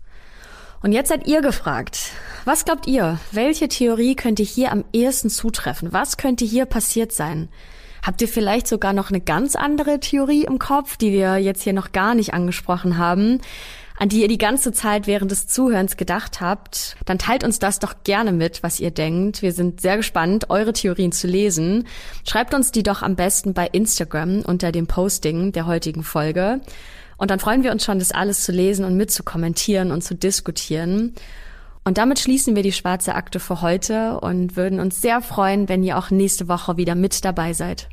Und 0.81 0.93
jetzt 0.93 1.09
seid 1.09 1.27
ihr 1.27 1.41
gefragt. 1.41 2.11
Was 2.45 2.63
glaubt 2.63 2.87
ihr? 2.87 3.19
Welche 3.33 3.67
Theorie 3.67 4.15
könnte 4.15 4.43
hier 4.43 4.71
am 4.71 4.85
ehesten 4.93 5.29
zutreffen? 5.29 5.91
Was 5.91 6.15
könnte 6.15 6.45
hier 6.45 6.63
passiert 6.63 7.11
sein? 7.11 7.49
Habt 8.01 8.21
ihr 8.21 8.29
vielleicht 8.29 8.69
sogar 8.69 8.93
noch 8.93 9.09
eine 9.09 9.19
ganz 9.19 9.57
andere 9.57 9.99
Theorie 9.99 10.45
im 10.45 10.57
Kopf, 10.57 10.95
die 10.95 11.11
wir 11.11 11.35
jetzt 11.35 11.63
hier 11.63 11.73
noch 11.73 11.91
gar 11.91 12.15
nicht 12.15 12.33
angesprochen 12.33 12.97
haben, 12.97 13.41
an 13.97 14.09
die 14.09 14.21
ihr 14.21 14.27
die 14.27 14.37
ganze 14.37 14.71
Zeit 14.71 15.07
während 15.07 15.31
des 15.31 15.47
Zuhörens 15.47 15.97
gedacht 15.97 16.39
habt? 16.39 16.95
Dann 17.05 17.17
teilt 17.17 17.43
uns 17.43 17.59
das 17.59 17.79
doch 17.79 17.95
gerne 18.03 18.31
mit, 18.31 18.63
was 18.63 18.79
ihr 18.79 18.91
denkt. 18.91 19.41
Wir 19.41 19.51
sind 19.51 19.81
sehr 19.81 19.97
gespannt, 19.97 20.49
eure 20.49 20.73
Theorien 20.73 21.11
zu 21.11 21.27
lesen. 21.27 21.87
Schreibt 22.27 22.53
uns 22.53 22.71
die 22.71 22.83
doch 22.83 23.01
am 23.01 23.15
besten 23.15 23.53
bei 23.53 23.67
Instagram 23.67 24.41
unter 24.41 24.71
dem 24.71 24.87
Posting 24.87 25.51
der 25.51 25.65
heutigen 25.65 26.03
Folge. 26.03 26.61
Und 27.17 27.31
dann 27.31 27.39
freuen 27.39 27.63
wir 27.63 27.71
uns 27.71 27.83
schon, 27.83 27.99
das 27.99 28.11
alles 28.11 28.43
zu 28.43 28.51
lesen 28.51 28.85
und 28.85 28.95
mitzukommentieren 28.95 29.91
und 29.91 30.03
zu 30.03 30.13
diskutieren. 30.13 31.15
Und 31.83 31.97
damit 31.97 32.19
schließen 32.19 32.55
wir 32.55 32.63
die 32.63 32.73
schwarze 32.73 33.15
Akte 33.15 33.39
für 33.39 33.61
heute 33.61 34.19
und 34.19 34.55
würden 34.55 34.79
uns 34.79 35.01
sehr 35.01 35.21
freuen, 35.21 35.69
wenn 35.69 35.83
ihr 35.83 35.97
auch 35.97 36.11
nächste 36.11 36.47
Woche 36.47 36.77
wieder 36.77 36.95
mit 36.95 37.25
dabei 37.25 37.53
seid. 37.53 37.89